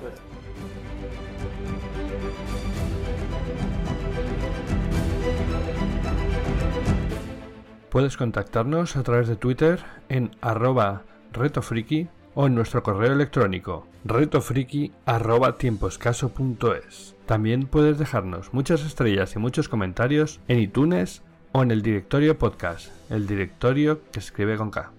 Puedes 7.91 8.15
contactarnos 8.15 8.95
a 8.95 9.03
través 9.03 9.27
de 9.27 9.35
Twitter 9.35 9.81
en 10.07 10.31
arroba 10.39 11.03
retofriki 11.33 12.07
o 12.35 12.47
en 12.47 12.55
nuestro 12.55 12.83
correo 12.83 13.11
electrónico 13.11 13.85
retofriki 14.05 14.93
arroba 15.05 15.57
tiempoescaso.es. 15.57 17.17
También 17.25 17.67
puedes 17.67 17.99
dejarnos 17.99 18.53
muchas 18.53 18.85
estrellas 18.85 19.35
y 19.35 19.39
muchos 19.39 19.67
comentarios 19.67 20.39
en 20.47 20.59
iTunes 20.59 21.21
o 21.51 21.63
en 21.63 21.71
el 21.71 21.81
directorio 21.81 22.37
podcast, 22.37 22.93
el 23.11 23.27
directorio 23.27 23.99
que 24.13 24.19
escribe 24.19 24.55
con 24.55 24.71
K. 24.71 24.93